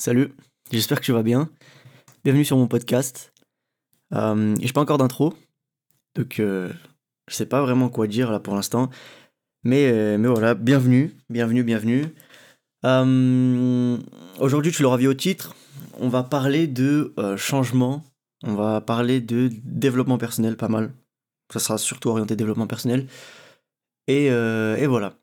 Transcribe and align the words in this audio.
Salut, 0.00 0.32
j'espère 0.70 1.00
que 1.00 1.04
tu 1.04 1.10
vas 1.10 1.24
bien. 1.24 1.50
Bienvenue 2.22 2.44
sur 2.44 2.56
mon 2.56 2.68
podcast. 2.68 3.32
Euh, 4.14 4.54
j'ai 4.60 4.72
pas 4.72 4.80
encore 4.80 4.96
d'intro, 4.96 5.34
donc 6.14 6.38
euh, 6.38 6.72
je 7.26 7.34
sais 7.34 7.46
pas 7.46 7.62
vraiment 7.62 7.88
quoi 7.88 8.06
dire 8.06 8.30
là 8.30 8.38
pour 8.38 8.54
l'instant. 8.54 8.90
Mais, 9.64 9.90
euh, 9.90 10.16
mais 10.16 10.28
voilà, 10.28 10.54
bienvenue, 10.54 11.16
bienvenue, 11.30 11.64
bienvenue. 11.64 12.04
Euh, 12.84 13.98
aujourd'hui, 14.38 14.70
tu 14.70 14.84
l'auras 14.84 14.98
vu 14.98 15.08
au 15.08 15.14
titre, 15.14 15.56
on 15.98 16.08
va 16.08 16.22
parler 16.22 16.68
de 16.68 17.12
euh, 17.18 17.36
changement, 17.36 18.04
on 18.44 18.54
va 18.54 18.80
parler 18.80 19.20
de 19.20 19.50
développement 19.64 20.16
personnel, 20.16 20.56
pas 20.56 20.68
mal. 20.68 20.92
Ça 21.52 21.58
sera 21.58 21.76
surtout 21.76 22.10
orienté 22.10 22.36
développement 22.36 22.68
personnel. 22.68 23.08
Et, 24.06 24.26
et 24.26 24.86
voilà. 24.86 25.14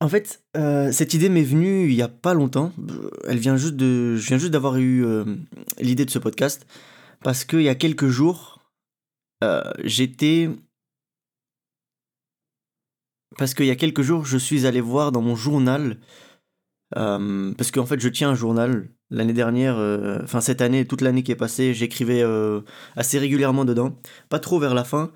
En 0.00 0.08
fait, 0.08 0.44
euh, 0.56 0.92
cette 0.92 1.14
idée 1.14 1.28
m'est 1.28 1.42
venue 1.42 1.88
il 1.88 1.94
y 1.94 2.02
a 2.02 2.08
pas 2.08 2.32
longtemps. 2.32 2.72
Elle 3.26 3.38
vient 3.38 3.56
juste 3.56 3.74
de, 3.74 4.16
je 4.16 4.28
viens 4.28 4.38
juste 4.38 4.52
d'avoir 4.52 4.76
eu 4.76 5.04
euh, 5.04 5.24
l'idée 5.80 6.04
de 6.04 6.10
ce 6.10 6.20
podcast 6.20 6.66
parce 7.20 7.44
qu'il 7.44 7.62
y 7.62 7.68
a 7.68 7.74
quelques 7.74 8.06
jours, 8.06 8.60
euh, 9.42 9.62
j'étais, 9.82 10.50
parce 13.36 13.54
qu'il 13.54 13.66
y 13.66 13.70
a 13.70 13.76
quelques 13.76 14.02
jours, 14.02 14.24
je 14.24 14.38
suis 14.38 14.66
allé 14.66 14.80
voir 14.80 15.10
dans 15.10 15.20
mon 15.20 15.34
journal, 15.34 15.98
parce 16.90 17.70
qu'en 17.72 17.86
fait, 17.86 18.00
je 18.00 18.08
tiens 18.08 18.30
un 18.30 18.34
journal. 18.34 18.88
L'année 19.10 19.32
dernière, 19.32 19.78
enfin 20.22 20.40
cette 20.40 20.60
année, 20.60 20.84
toute 20.84 21.00
l'année 21.00 21.22
qui 21.22 21.32
est 21.32 21.36
passée, 21.36 21.74
j'écrivais 21.74 22.22
assez 22.94 23.18
régulièrement 23.18 23.64
dedans. 23.64 23.96
Pas 24.28 24.38
trop 24.38 24.60
vers 24.60 24.74
la 24.74 24.84
fin, 24.84 25.10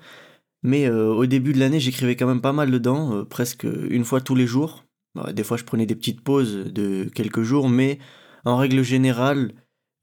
mais 0.63 0.87
euh, 0.87 1.13
au 1.13 1.25
début 1.25 1.53
de 1.53 1.59
l'année, 1.59 1.79
j'écrivais 1.79 2.15
quand 2.15 2.27
même 2.27 2.41
pas 2.41 2.53
mal 2.53 2.71
dedans, 2.71 3.17
euh, 3.17 3.23
presque 3.25 3.67
une 3.89 4.05
fois 4.05 4.21
tous 4.21 4.35
les 4.35 4.47
jours. 4.47 4.85
Ouais, 5.15 5.33
Des 5.33 5.43
fois, 5.43 5.57
je 5.57 5.65
prenais 5.65 5.85
des 5.85 5.95
petites 5.95 6.21
pauses 6.21 6.71
de 6.71 7.09
quelques 7.13 7.43
jours, 7.43 7.69
mais 7.69 7.99
en 8.45 8.57
règle 8.57 8.81
générale, 8.81 9.51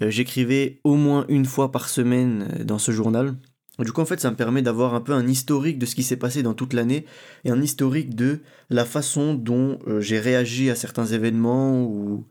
euh, 0.03 0.11
j'écrivais 0.11 0.81
au 0.85 0.97
moins 0.97 1.25
une 1.29 1.47
fois 1.47 1.73
par 1.73 1.89
semaine 1.89 2.63
dans 2.65 2.79
ce 2.79 2.93
journal. 2.93 3.37
Du 3.79 3.93
coup, 3.93 4.03
en 4.03 4.07
fait, 4.07 4.21
ça 4.21 4.31
me 4.31 4.37
permet 4.37 4.61
d'avoir 4.61 4.95
un 4.95 5.01
peu 5.01 5.13
un 5.13 5.27
historique 5.27 5.79
de 5.79 5.87
ce 5.87 5.95
qui 5.95 6.03
s'est 6.03 6.19
passé 6.19 6.43
dans 6.43 6.53
toute 6.53 6.75
l'année 6.75 7.07
et 7.45 7.51
un 7.51 7.63
historique 7.63 8.15
de 8.15 8.41
la 8.69 8.85
façon 8.85 9.33
dont 9.33 9.79
j'ai 10.01 10.21
réagi 10.21 10.69
à 10.69 10.75
certains 10.75 11.07
événements 11.07 11.83
ou, 11.85 12.27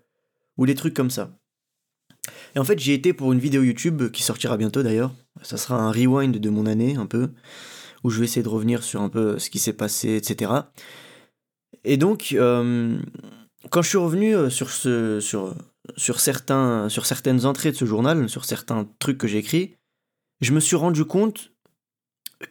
ou 0.57 0.65
des 0.67 0.75
trucs 0.75 0.93
comme 0.93 1.09
ça. 1.09 1.39
Et 2.55 2.59
en 2.59 2.63
fait, 2.63 2.77
j'y 2.77 2.91
étais 2.91 3.13
pour 3.13 3.33
une 3.33 3.39
vidéo 3.39 3.63
YouTube 3.63 4.11
qui 4.11 4.21
sortira 4.21 4.57
bientôt 4.57 4.83
d'ailleurs. 4.83 5.15
Ça 5.41 5.57
sera 5.57 5.81
un 5.81 5.91
rewind 5.91 6.37
de 6.37 6.49
mon 6.51 6.67
année, 6.67 6.97
un 6.97 7.07
peu, 7.07 7.29
où 8.03 8.09
je 8.09 8.19
vais 8.19 8.25
essayer 8.25 8.43
de 8.43 8.49
revenir 8.49 8.83
sur 8.83 9.01
un 9.01 9.09
peu 9.09 9.39
ce 9.39 9.49
qui 9.49 9.59
s'est 9.59 9.73
passé, 9.73 10.15
etc. 10.15 10.51
Et 11.83 11.97
donc, 11.97 12.33
euh, 12.33 12.99
quand 13.69 13.81
je 13.81 13.89
suis 13.89 13.97
revenu 13.97 14.35
euh, 14.35 14.49
sur, 14.49 14.69
ce, 14.69 15.19
sur, 15.19 15.55
sur, 15.97 16.19
certains, 16.19 16.89
sur 16.89 17.05
certaines 17.05 17.45
entrées 17.45 17.71
de 17.71 17.77
ce 17.77 17.85
journal, 17.85 18.29
sur 18.29 18.45
certains 18.45 18.87
trucs 18.99 19.17
que 19.17 19.27
j'ai 19.27 19.37
écrits, 19.39 19.75
je 20.41 20.53
me 20.53 20.59
suis 20.59 20.75
rendu 20.75 21.05
compte 21.05 21.51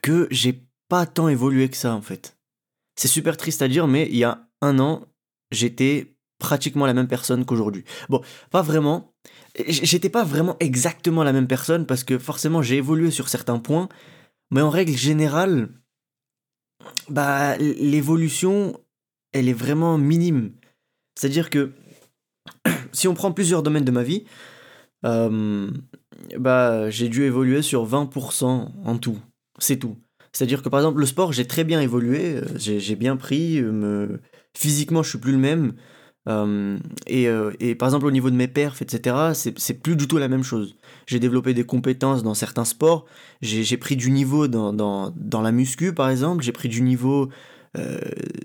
que 0.03 0.29
j'ai 0.31 0.65
pas 0.89 1.07
tant 1.07 1.29
évolué 1.29 1.69
que 1.69 1.77
ça, 1.77 1.95
en 1.95 2.03
fait. 2.03 2.37
C'est 2.97 3.09
super 3.09 3.37
triste 3.37 3.63
à 3.63 3.69
dire, 3.69 3.87
mais 3.87 4.09
il 4.11 4.17
y 4.17 4.25
a 4.25 4.49
un 4.61 4.79
an, 4.79 5.07
j'étais 5.51 6.15
pratiquement 6.39 6.87
la 6.87 6.95
même 6.95 7.09
personne 7.09 7.45
qu'aujourd'hui. 7.45 7.85
Bon, 8.09 8.23
pas 8.51 8.63
vraiment. 8.63 9.13
J'étais 9.67 10.09
pas 10.09 10.25
vraiment 10.25 10.57
exactement 10.61 11.25
la 11.25 11.33
même 11.33 11.49
personne 11.49 11.85
parce 11.85 12.05
que 12.05 12.19
forcément 12.19 12.63
j'ai 12.63 12.77
évolué 12.77 13.11
sur 13.11 13.29
certains 13.29 13.59
points, 13.59 13.89
mais 14.51 14.61
en 14.61 14.71
règle 14.71 14.97
générale, 14.97 15.69
bah 17.09 17.57
l'évolution, 17.59 18.79
elle 19.33 19.49
est 19.49 19.55
vraiment 19.55 19.99
minime. 19.99 20.53
C'est-à-dire 21.15 21.51
que 21.51 21.73
si 22.93 23.09
on 23.09 23.15
prend 23.15 23.33
plusieurs 23.33 23.63
domaines 23.63 23.85
de 23.85 23.91
ma 23.91 24.03
vie, 24.03 24.25
euh, 25.05 25.71
bah 26.39 26.91
j'ai 26.91 27.09
dû 27.09 27.25
évoluer 27.25 27.63
sur 27.63 27.87
20% 27.87 28.45
en 28.85 28.99
tout. 28.99 29.19
C'est 29.59 29.77
tout. 29.77 29.97
C'est-à-dire 30.33 30.63
que 30.63 30.69
par 30.69 30.81
exemple 30.81 31.01
le 31.01 31.07
sport, 31.07 31.33
j'ai 31.33 31.47
très 31.47 31.65
bien 31.65 31.81
évolué, 31.81 32.37
euh, 32.37 32.45
j'ai 32.57 32.97
bien 32.97 33.17
pris, 33.17 33.59
euh, 33.59 33.73
me... 33.73 34.21
physiquement 34.57 35.03
je 35.03 35.11
suis 35.11 35.19
plus 35.19 35.33
le 35.33 35.39
même. 35.39 35.75
Et, 37.07 37.27
et 37.59 37.75
par 37.75 37.89
exemple 37.89 38.05
au 38.05 38.11
niveau 38.11 38.29
de 38.29 38.37
mes 38.37 38.49
perfs, 38.49 38.83
etc., 38.83 39.33
c'est 39.33 39.83
plus 39.83 39.97
du 39.97 40.07
tout 40.07 40.19
la 40.19 40.29
même 40.29 40.43
chose. 40.43 40.77
J'ai 41.09 41.21
développé 41.21 41.55
des 41.55 41.65
compétences 41.65 42.23
dans 42.23 42.35
certains 42.35 42.67
sports, 42.67 43.07
j'ai 43.41 43.79
pris 43.79 43.97
du 43.97 44.11
niveau 44.11 44.47
dans, 44.47 44.75
dans, 44.75 45.41
la 45.41 45.53
muscu 45.53 45.95
par 45.95 46.11
exemple, 46.11 46.45
j'ai 46.45 46.53
pris 46.53 46.69
du 46.69 46.83
niveau 46.83 47.31
euh, 47.79 47.99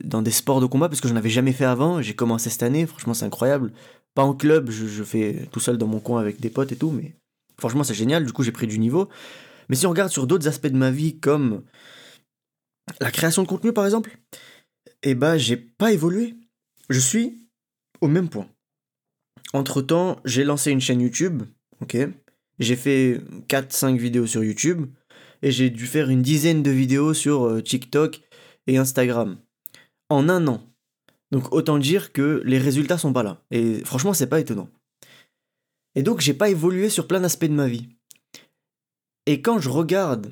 dans 0.06 0.22
des 0.22 0.32
sports 0.32 0.62
de 0.62 0.66
combat 0.66 0.88
parce 0.88 1.02
que 1.02 1.10
je 1.10 1.14
n'en 1.14 1.20
avais 1.20 1.30
jamais 1.30 1.52
fait 1.52 1.66
avant, 1.66 2.02
j'ai 2.02 2.16
commencé 2.16 2.50
cette 2.50 2.64
année, 2.64 2.86
franchement 2.86 3.14
c'est 3.14 3.26
incroyable. 3.26 3.74
Pas 4.16 4.24
en 4.24 4.34
club, 4.34 4.70
je, 4.70 5.04
fais 5.04 5.50
tout 5.52 5.60
seul 5.60 5.78
dans 5.78 5.88
mon 5.88 6.00
coin 6.00 6.22
avec 6.22 6.40
des 6.40 6.50
potes 6.50 6.72
et 6.72 6.78
tout, 6.78 6.92
mais 6.92 7.18
franchement 7.60 7.84
c'est 7.84 7.94
génial, 7.94 8.26
du 8.26 8.32
coup 8.32 8.44
j'ai 8.44 8.54
pris 8.54 8.68
du 8.68 8.80
niveau. 8.80 9.10
Mais 9.68 9.76
si 9.76 9.86
on 9.86 9.90
regarde 9.90 10.10
sur 10.10 10.26
d'autres 10.26 10.48
aspects 10.48 10.68
de 10.68 10.78
ma 10.78 10.90
vie 10.90 11.20
comme 11.20 11.64
la 13.02 13.12
création 13.12 13.44
de 13.44 13.48
contenu 13.50 13.74
par 13.74 13.84
exemple, 13.84 14.18
eh 15.02 15.16
ben 15.16 15.36
j'ai 15.36 15.58
pas 15.58 15.92
évolué. 15.92 16.38
Je 16.90 17.00
suis 17.00 17.46
au 18.00 18.08
même 18.08 18.30
point. 18.30 18.48
Entre-temps, 19.52 20.22
j'ai 20.24 20.46
lancé 20.46 20.72
une 20.72 20.80
chaîne 20.80 21.02
YouTube, 21.02 21.44
ok? 21.82 21.98
J'ai 22.60 22.76
fait 22.76 23.22
quatre 23.48 23.74
cinq 23.74 24.00
vidéos 24.00 24.28
sur 24.28 24.44
YouTube, 24.44 24.88
et 25.42 25.52
j'ai 25.52 25.70
dû 25.70 25.86
faire 25.88 26.10
une 26.10 26.22
dizaine 26.22 26.64
de 26.64 26.72
vidéos 26.72 27.14
sur 27.14 27.46
euh, 27.46 27.62
TikTok 27.62 28.22
et 28.68 28.78
Instagram. 28.78 29.38
En 30.10 30.30
un 30.30 30.48
an. 30.48 30.62
Donc 31.32 31.52
autant 31.52 31.80
dire 31.80 32.14
que 32.14 32.42
les 32.46 32.60
résultats 32.60 32.98
sont 32.98 33.12
pas 33.14 33.24
là. 33.24 33.42
Et 33.52 33.84
franchement, 33.84 34.14
c'est 34.14 34.28
pas 34.28 34.40
étonnant. 34.40 34.70
Et 35.96 36.04
donc 36.04 36.22
j'ai 36.22 36.34
pas 36.34 36.50
évolué 36.50 36.90
sur 36.90 37.08
plein 37.08 37.20
d'aspects 37.20 37.46
de 37.46 37.54
ma 37.54 37.68
vie. 37.68 37.88
Et 39.26 39.42
quand 39.42 39.60
je 39.60 39.70
regarde, 39.70 40.32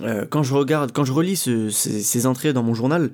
euh, 0.00 0.26
quand 0.26 0.42
je 0.42 0.54
regarde, 0.54 0.92
quand 0.92 1.04
je 1.04 1.12
relis 1.12 1.36
ce- 1.36 1.70
ces, 1.70 2.26
entrées 2.26 2.52
dans 2.52 2.62
mon 2.62 2.74
journal, 2.74 3.12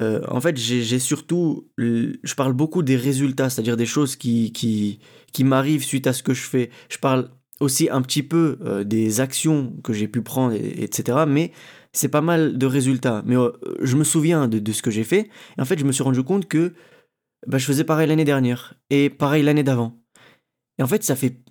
euh, 0.00 0.20
en 0.28 0.40
fait, 0.40 0.56
j'ai 0.56 0.98
surtout, 0.98 1.68
je 1.78 2.34
parle 2.34 2.52
beaucoup 2.52 2.82
des 2.82 2.96
résultats, 2.96 3.48
c'est-à-dire 3.48 3.76
des 3.78 3.86
choses 3.86 4.16
qui, 4.16 5.00
qui 5.44 5.80
suite 5.80 6.06
à 6.06 6.12
ce 6.12 6.22
que 6.22 6.34
je 6.34 6.42
fais. 6.42 6.70
Je 6.88 6.98
parle 6.98 7.30
aussi 7.60 7.88
un 7.90 8.02
petit 8.02 8.22
peu 8.22 8.58
euh, 8.62 8.84
des 8.84 9.20
actions 9.20 9.76
que 9.82 9.92
j'ai 9.92 10.08
pu 10.08 10.22
prendre, 10.22 10.54
et- 10.54 10.82
etc. 10.82 11.24
Mais 11.26 11.52
c'est 11.92 12.08
pas 12.08 12.20
mal 12.20 12.58
de 12.58 12.66
résultats. 12.66 13.22
Mais 13.26 13.36
euh, 13.36 13.52
je 13.80 13.96
me 13.96 14.04
souviens 14.04 14.48
de, 14.48 14.72
ce 14.72 14.82
que 14.82 14.90
j'ai 14.90 15.04
fait. 15.04 15.30
En 15.58 15.64
fait, 15.64 15.78
je 15.78 15.84
me 15.84 15.92
suis 15.92 16.02
rendu 16.02 16.22
compte 16.22 16.46
que 16.46 16.74
bah, 17.46 17.58
je 17.58 17.66
faisais 17.66 17.84
pareil 17.84 18.08
l'année 18.08 18.24
dernière 18.24 18.74
et 18.90 19.10
pareil 19.10 19.42
l'année 19.42 19.62
d'avant. 19.62 19.98
Et 20.78 20.82
en 20.82 20.86
fait, 20.86 21.02
ça 21.02 21.16
fait, 21.16 21.42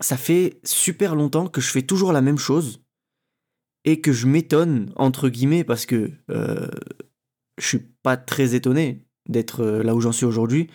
ça 0.00 0.16
fait 0.16 0.60
super 0.64 1.14
longtemps 1.14 1.48
que 1.48 1.60
je 1.60 1.70
fais 1.70 1.82
toujours 1.82 2.12
la 2.12 2.20
même 2.20 2.38
chose 2.38 2.82
et 3.84 4.00
que 4.00 4.12
je 4.12 4.26
m'étonne, 4.26 4.92
entre 4.96 5.28
guillemets, 5.28 5.64
parce 5.64 5.86
que 5.86 6.10
euh, 6.30 6.68
je 7.58 7.66
suis 7.66 7.86
pas 8.02 8.16
très 8.16 8.54
étonné 8.54 9.06
d'être 9.28 9.64
là 9.64 9.94
où 9.94 10.00
j'en 10.00 10.12
suis 10.12 10.26
aujourd'hui, 10.26 10.68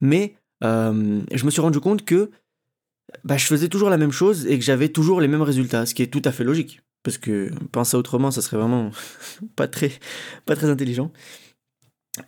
mais 0.00 0.36
euh, 0.64 1.20
je 1.32 1.44
me 1.44 1.50
suis 1.50 1.60
rendu 1.60 1.80
compte 1.80 2.04
que 2.04 2.30
bah, 3.24 3.36
je 3.36 3.46
faisais 3.46 3.68
toujours 3.68 3.90
la 3.90 3.98
même 3.98 4.12
chose 4.12 4.46
et 4.46 4.58
que 4.58 4.64
j'avais 4.64 4.88
toujours 4.88 5.20
les 5.20 5.28
mêmes 5.28 5.42
résultats, 5.42 5.86
ce 5.86 5.94
qui 5.94 6.02
est 6.02 6.08
tout 6.08 6.22
à 6.24 6.32
fait 6.32 6.44
logique. 6.44 6.80
Parce 7.02 7.18
que 7.18 7.50
penser 7.70 7.96
autrement, 7.96 8.30
ça 8.30 8.40
serait 8.40 8.56
vraiment 8.56 8.90
pas 9.56 9.68
très, 9.68 9.92
pas 10.46 10.56
très 10.56 10.70
intelligent. 10.70 11.12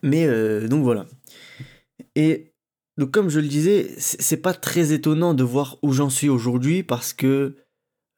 Mais 0.03 0.27
euh, 0.27 0.69
donc 0.69 0.85
voilà. 0.85 1.07
Et 2.15 2.53
donc 2.99 3.11
comme 3.11 3.29
je 3.29 3.41
le 3.41 3.49
disais, 3.49 3.95
c'est 3.99 4.39
pas 4.39 4.55
très 4.55 4.93
étonnant 4.93 5.35
de 5.35 5.45
voir 5.45 5.79
où 5.83 5.93
j'en 5.93 6.11
suis 6.11 6.29
aujourd'hui 6.29 6.83
parce 6.83 7.13
que 7.13 7.57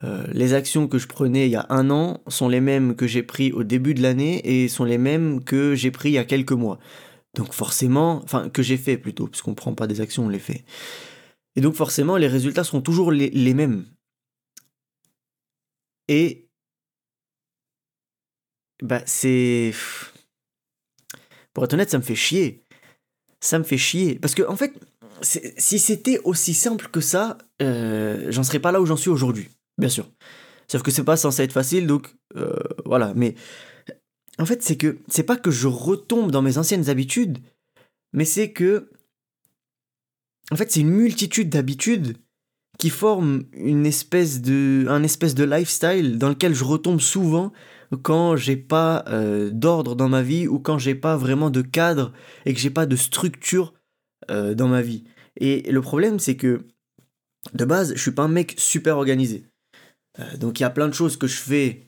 euh, 0.04 0.24
les 0.32 0.54
actions 0.54 0.86
que 0.86 0.98
je 0.98 1.08
prenais 1.08 1.46
il 1.46 1.50
y 1.50 1.56
a 1.56 1.66
un 1.70 1.90
an 1.90 2.22
sont 2.28 2.48
les 2.48 2.60
mêmes 2.60 2.94
que 2.94 3.08
j'ai 3.08 3.24
pris 3.24 3.50
au 3.52 3.64
début 3.64 3.94
de 3.94 4.02
l'année 4.02 4.40
et 4.44 4.68
sont 4.68 4.84
les 4.84 4.98
mêmes 4.98 5.42
que 5.42 5.74
j'ai 5.74 5.90
pris 5.90 6.10
il 6.10 6.12
y 6.12 6.18
a 6.18 6.24
quelques 6.24 6.52
mois. 6.52 6.78
Donc 7.38 7.52
forcément, 7.52 8.20
enfin 8.24 8.50
que 8.50 8.64
j'ai 8.64 8.76
fait 8.76 8.98
plutôt, 8.98 9.28
puisqu'on 9.28 9.54
prend 9.54 9.72
pas 9.72 9.86
des 9.86 10.00
actions, 10.00 10.26
on 10.26 10.28
les 10.28 10.40
fait. 10.40 10.64
Et 11.54 11.60
donc 11.60 11.76
forcément, 11.76 12.16
les 12.16 12.26
résultats 12.26 12.64
seront 12.64 12.80
toujours 12.80 13.12
les, 13.12 13.54
mêmes. 13.54 13.86
Et 16.08 16.48
bah 18.82 19.02
c'est, 19.06 19.72
pour 21.54 21.62
être 21.62 21.74
honnête, 21.74 21.90
ça 21.90 21.98
me 21.98 22.02
fait 22.02 22.16
chier. 22.16 22.64
Ça 23.40 23.60
me 23.60 23.64
fait 23.64 23.78
chier 23.78 24.18
parce 24.18 24.34
que 24.34 24.42
en 24.42 24.56
fait, 24.56 24.74
si 25.22 25.78
c'était 25.78 26.18
aussi 26.24 26.54
simple 26.54 26.88
que 26.88 27.00
ça, 27.00 27.38
euh, 27.62 28.32
j'en 28.32 28.42
serais 28.42 28.58
pas 28.58 28.72
là 28.72 28.80
où 28.80 28.86
j'en 28.86 28.96
suis 28.96 29.10
aujourd'hui, 29.10 29.48
bien 29.78 29.88
sûr. 29.88 30.10
Sauf 30.66 30.82
que 30.82 30.90
c'est 30.90 31.04
pas 31.04 31.16
censé 31.16 31.44
être 31.44 31.52
facile, 31.52 31.86
donc 31.86 32.16
euh, 32.34 32.52
voilà. 32.84 33.12
Mais 33.14 33.36
en 34.38 34.46
fait, 34.46 34.62
c'est 34.62 34.76
que 34.76 34.98
c'est 35.08 35.24
pas 35.24 35.36
que 35.36 35.50
je 35.50 35.66
retombe 35.66 36.30
dans 36.30 36.42
mes 36.42 36.58
anciennes 36.58 36.88
habitudes, 36.88 37.38
mais 38.12 38.24
c'est 38.24 38.52
que 38.52 38.90
en 40.50 40.56
fait, 40.56 40.70
c'est 40.70 40.80
une 40.80 40.90
multitude 40.90 41.50
d'habitudes 41.50 42.16
qui 42.78 42.90
forment 42.90 43.44
une 43.52 43.86
espèce 43.86 44.40
de 44.40 44.86
un 44.88 45.02
espèce 45.02 45.34
de 45.34 45.44
lifestyle 45.44 46.18
dans 46.18 46.28
lequel 46.28 46.54
je 46.54 46.64
retombe 46.64 47.00
souvent 47.00 47.52
quand 48.02 48.36
j'ai 48.36 48.56
pas 48.56 49.04
euh, 49.08 49.50
d'ordre 49.50 49.96
dans 49.96 50.08
ma 50.08 50.22
vie 50.22 50.46
ou 50.46 50.58
quand 50.58 50.78
j'ai 50.78 50.94
pas 50.94 51.16
vraiment 51.16 51.50
de 51.50 51.62
cadre 51.62 52.12
et 52.44 52.54
que 52.54 52.60
j'ai 52.60 52.70
pas 52.70 52.86
de 52.86 52.96
structure 52.96 53.74
euh, 54.30 54.54
dans 54.54 54.68
ma 54.68 54.82
vie. 54.82 55.04
Et 55.36 55.70
le 55.70 55.80
problème, 55.80 56.18
c'est 56.18 56.36
que 56.36 56.66
de 57.54 57.64
base, 57.64 57.94
je 57.94 58.00
suis 58.00 58.10
pas 58.10 58.24
un 58.24 58.28
mec 58.28 58.54
super 58.58 58.96
organisé. 58.96 59.46
Euh, 60.18 60.36
donc 60.36 60.60
il 60.60 60.62
y 60.62 60.66
a 60.66 60.70
plein 60.70 60.88
de 60.88 60.94
choses 60.94 61.16
que 61.16 61.26
je 61.26 61.36
fais 61.36 61.87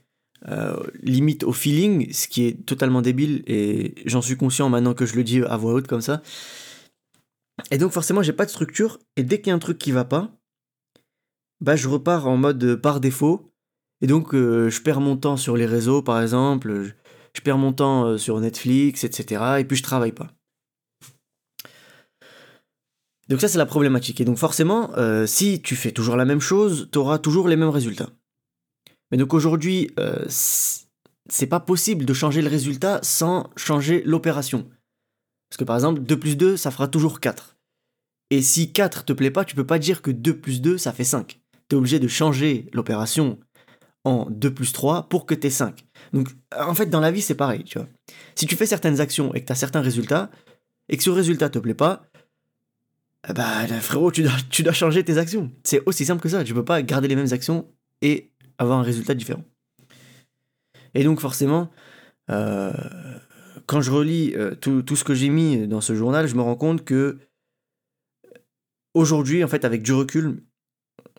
limite 1.03 1.45
au 1.45 1.53
feeling, 1.53 2.13
ce 2.13 2.29
qui 2.29 2.47
est 2.47 2.67
totalement 2.67 3.03
débile 3.03 3.43
et 3.47 3.95
j'en 4.07 4.23
suis 4.23 4.37
conscient 4.37 4.69
maintenant 4.69 4.95
que 4.95 5.07
je 5.07 5.15
le 5.15 5.25
dis 5.25 5.43
à 5.43 5.57
voix 5.57 5.75
haute 5.75 5.87
comme 5.87 6.01
ça. 6.01 6.23
Et 7.71 7.79
donc 7.79 7.93
forcément, 7.93 8.23
j'ai 8.23 8.33
pas 8.33 8.47
de 8.47 8.51
structure 8.51 8.99
et 9.17 9.23
dès 9.23 9.41
qu'il 9.41 9.49
y 9.49 9.51
a 9.51 9.55
un 9.55 9.59
truc 9.59 9.79
qui 9.79 9.93
va 9.93 10.05
pas, 10.05 10.31
bah 11.61 11.77
je 11.77 11.89
repars 11.89 12.27
en 12.27 12.39
mode 12.39 12.77
par 12.77 13.01
défaut 13.01 13.53
et 14.01 14.07
donc 14.07 14.35
je 14.35 14.81
perds 14.81 15.01
mon 15.01 15.17
temps 15.17 15.37
sur 15.37 15.57
les 15.57 15.67
réseaux 15.67 16.01
par 16.01 16.23
exemple, 16.23 16.95
je 17.35 17.41
perds 17.41 17.59
mon 17.59 17.73
temps 17.73 18.05
euh, 18.05 18.19
sur 18.19 18.41
Netflix, 18.41 19.05
etc. 19.05 19.57
Et 19.59 19.65
puis 19.65 19.77
je 19.77 19.83
travaille 19.83 20.13
pas. 20.13 20.29
Donc 23.29 23.41
ça 23.41 23.49
c'est 23.49 23.59
la 23.59 23.67
problématique. 23.67 24.21
Et 24.21 24.25
donc 24.25 24.39
forcément, 24.39 24.91
euh, 24.97 25.27
si 25.27 25.63
tu 25.63 25.77
fais 25.77 25.93
toujours 25.93 26.17
la 26.17 26.25
même 26.25 26.41
chose, 26.41 26.89
tu 26.93 26.99
auras 26.99 27.19
toujours 27.19 27.49
les 27.49 27.57
mêmes 27.57 27.69
résultats. 27.69 28.11
Mais 29.11 29.17
donc 29.17 29.35
aujourd'hui, 29.35 29.91
euh, 29.99 30.25
c'est 30.29 31.47
pas 31.47 31.61
possible 31.61 32.05
de 32.05 32.15
changer 32.15 32.43
le 32.43 32.49
résultat 32.49 33.01
sans 33.03 33.51
changer 33.57 34.03
l'opération. 34.05 34.69
Parce 35.49 35.59
que 35.59 35.65
par 35.65 35.77
exemple, 35.77 36.01
2 36.01 36.19
plus 36.19 36.37
2, 36.37 36.57
ça 36.57 36.71
fera 36.71 36.89
toujours 36.89 37.21
4. 37.21 37.57
Et 38.31 38.43
si 38.43 38.73
4 38.73 39.05
te 39.05 39.13
plaît 39.13 39.31
pas, 39.31 39.45
tu 39.45 39.57
peux 39.57 39.67
pas 39.67 39.79
dire 39.79 40.03
que 40.03 40.11
2 40.11 40.39
plus 40.39 40.61
2, 40.61 40.79
ça 40.79 40.93
fait 40.93 41.05
5. 41.05 41.41
Tu 41.69 41.75
es 41.75 41.79
obligé 41.79 41.99
de 41.99 42.09
changer 42.09 42.67
l'opération 42.73 43.39
en 44.05 44.27
2 44.31 44.55
plus 44.55 44.73
3 44.73 45.09
pour 45.09 45.27
que 45.27 45.35
tu 45.35 45.49
aies 45.49 45.51
5. 45.51 45.85
Donc, 46.13 46.29
en 46.57 46.75
fait, 46.75 46.87
dans 46.87 47.01
la 47.01 47.11
vie, 47.11 47.21
c'est 47.21 47.35
pareil, 47.35 47.65
tu 47.65 47.79
vois. 47.79 47.89
Si 48.37 48.47
tu 48.47 48.57
fais 48.57 48.67
certaines 48.67 49.01
actions 49.01 49.35
et 49.35 49.41
que 49.41 49.47
tu 49.47 49.53
as 49.53 49.57
certains 49.57 49.81
résultats, 49.81 50.31
et 50.89 50.97
que 50.97 51.03
ce 51.03 51.11
résultat 51.11 51.49
te 51.49 51.59
plaît 51.59 51.75
pas, 51.75 52.03
bah, 53.35 53.67
frérot, 53.81 54.11
tu 54.11 54.23
dois, 54.23 54.33
tu 54.51 54.63
dois 54.63 54.73
changer 54.73 55.05
tes 55.05 55.19
actions. 55.19 55.51
C'est 55.63 55.83
aussi 55.87 56.05
simple 56.05 56.23
que 56.23 56.29
ça. 56.29 56.43
Tu 56.45 56.55
peux 56.55 56.65
pas 56.65 56.83
garder 56.83 57.09
les 57.09 57.17
mêmes 57.17 57.33
actions 57.33 57.67
et 58.03 58.31
avoir 58.61 58.79
un 58.79 58.83
résultat 58.83 59.15
différent. 59.15 59.45
Et 60.95 61.03
donc, 61.03 61.19
forcément, 61.21 61.71
euh, 62.31 62.73
quand 63.67 63.81
je 63.81 63.91
relis 63.91 64.35
euh, 64.37 64.55
tout, 64.55 64.83
tout, 64.83 64.97
ce 64.97 65.05
que 65.05 65.15
j'ai 65.15 65.31
mis 65.31 65.67
dans 65.67 65.81
ce 65.81 65.95
journal, 65.95 66.29
je 66.29 66.35
me 66.35 66.43
rends 66.43 66.57
compte 66.57 66.85
que 66.85 67.19
aujourd'hui, 68.95 69.43
en 69.43 69.49
fait, 69.49 69.65
avec 69.65 69.83
du 69.83 69.93
recul, 69.93 70.45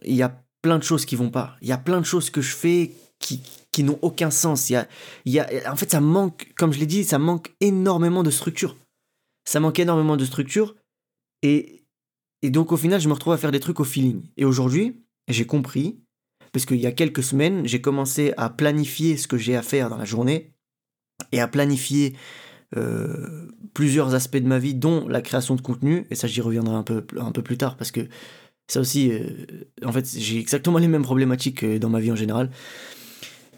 il 0.03 0.15
y 0.15 0.21
a 0.21 0.43
plein 0.61 0.77
de 0.77 0.83
choses 0.83 1.05
qui 1.05 1.15
vont 1.15 1.31
pas. 1.31 1.57
Il 1.61 1.67
y 1.67 1.71
a 1.71 1.77
plein 1.77 1.99
de 1.99 2.05
choses 2.05 2.29
que 2.29 2.41
je 2.41 2.55
fais 2.55 2.91
qui, 3.17 3.41
qui 3.71 3.83
n'ont 3.83 3.97
aucun 4.03 4.29
sens. 4.29 4.69
Il 4.69 4.73
y, 4.73 4.75
a, 4.75 4.87
il 5.25 5.33
y 5.33 5.39
a, 5.39 5.71
en 5.71 5.75
fait, 5.75 5.89
ça 5.89 5.99
manque, 5.99 6.53
comme 6.55 6.71
je 6.71 6.79
l'ai 6.79 6.85
dit, 6.85 7.03
ça 7.03 7.17
manque 7.17 7.53
énormément 7.59 8.21
de 8.21 8.29
structure. 8.29 8.77
Ça 9.45 9.59
manque 9.59 9.79
énormément 9.79 10.15
de 10.15 10.25
structure. 10.25 10.75
Et, 11.41 11.85
et 12.43 12.51
donc, 12.51 12.71
au 12.71 12.77
final, 12.77 13.01
je 13.01 13.07
me 13.07 13.13
retrouve 13.13 13.33
à 13.33 13.37
faire 13.37 13.51
des 13.51 13.59
trucs 13.59 13.79
au 13.79 13.83
feeling. 13.83 14.21
Et 14.37 14.45
aujourd'hui, 14.45 15.01
j'ai 15.27 15.45
compris, 15.45 16.00
parce 16.51 16.65
qu'il 16.65 16.77
y 16.77 16.87
a 16.87 16.91
quelques 16.91 17.23
semaines, 17.23 17.65
j'ai 17.65 17.81
commencé 17.81 18.33
à 18.37 18.49
planifier 18.49 19.17
ce 19.17 19.27
que 19.27 19.37
j'ai 19.37 19.55
à 19.55 19.61
faire 19.61 19.89
dans 19.89 19.97
la 19.97 20.05
journée 20.05 20.53
et 21.31 21.39
à 21.39 21.47
planifier 21.47 22.15
euh, 22.77 23.47
plusieurs 23.73 24.15
aspects 24.15 24.37
de 24.37 24.47
ma 24.47 24.59
vie, 24.59 24.73
dont 24.73 25.07
la 25.07 25.21
création 25.21 25.55
de 25.55 25.61
contenu. 25.61 26.05
Et 26.09 26.15
ça, 26.15 26.27
j'y 26.27 26.41
reviendrai 26.41 26.75
un 26.75 26.83
peu, 26.83 27.41
plus 27.41 27.57
tard 27.57 27.77
parce 27.77 27.91
que 27.91 28.01
ça 28.67 28.79
aussi, 28.79 29.11
euh, 29.11 29.21
en 29.83 29.91
fait, 29.91 30.07
j'ai 30.17 30.39
exactement 30.39 30.77
les 30.77 30.87
mêmes 30.87 31.03
problématiques 31.03 31.65
dans 31.65 31.89
ma 31.89 31.99
vie 31.99 32.11
en 32.11 32.15
général. 32.15 32.49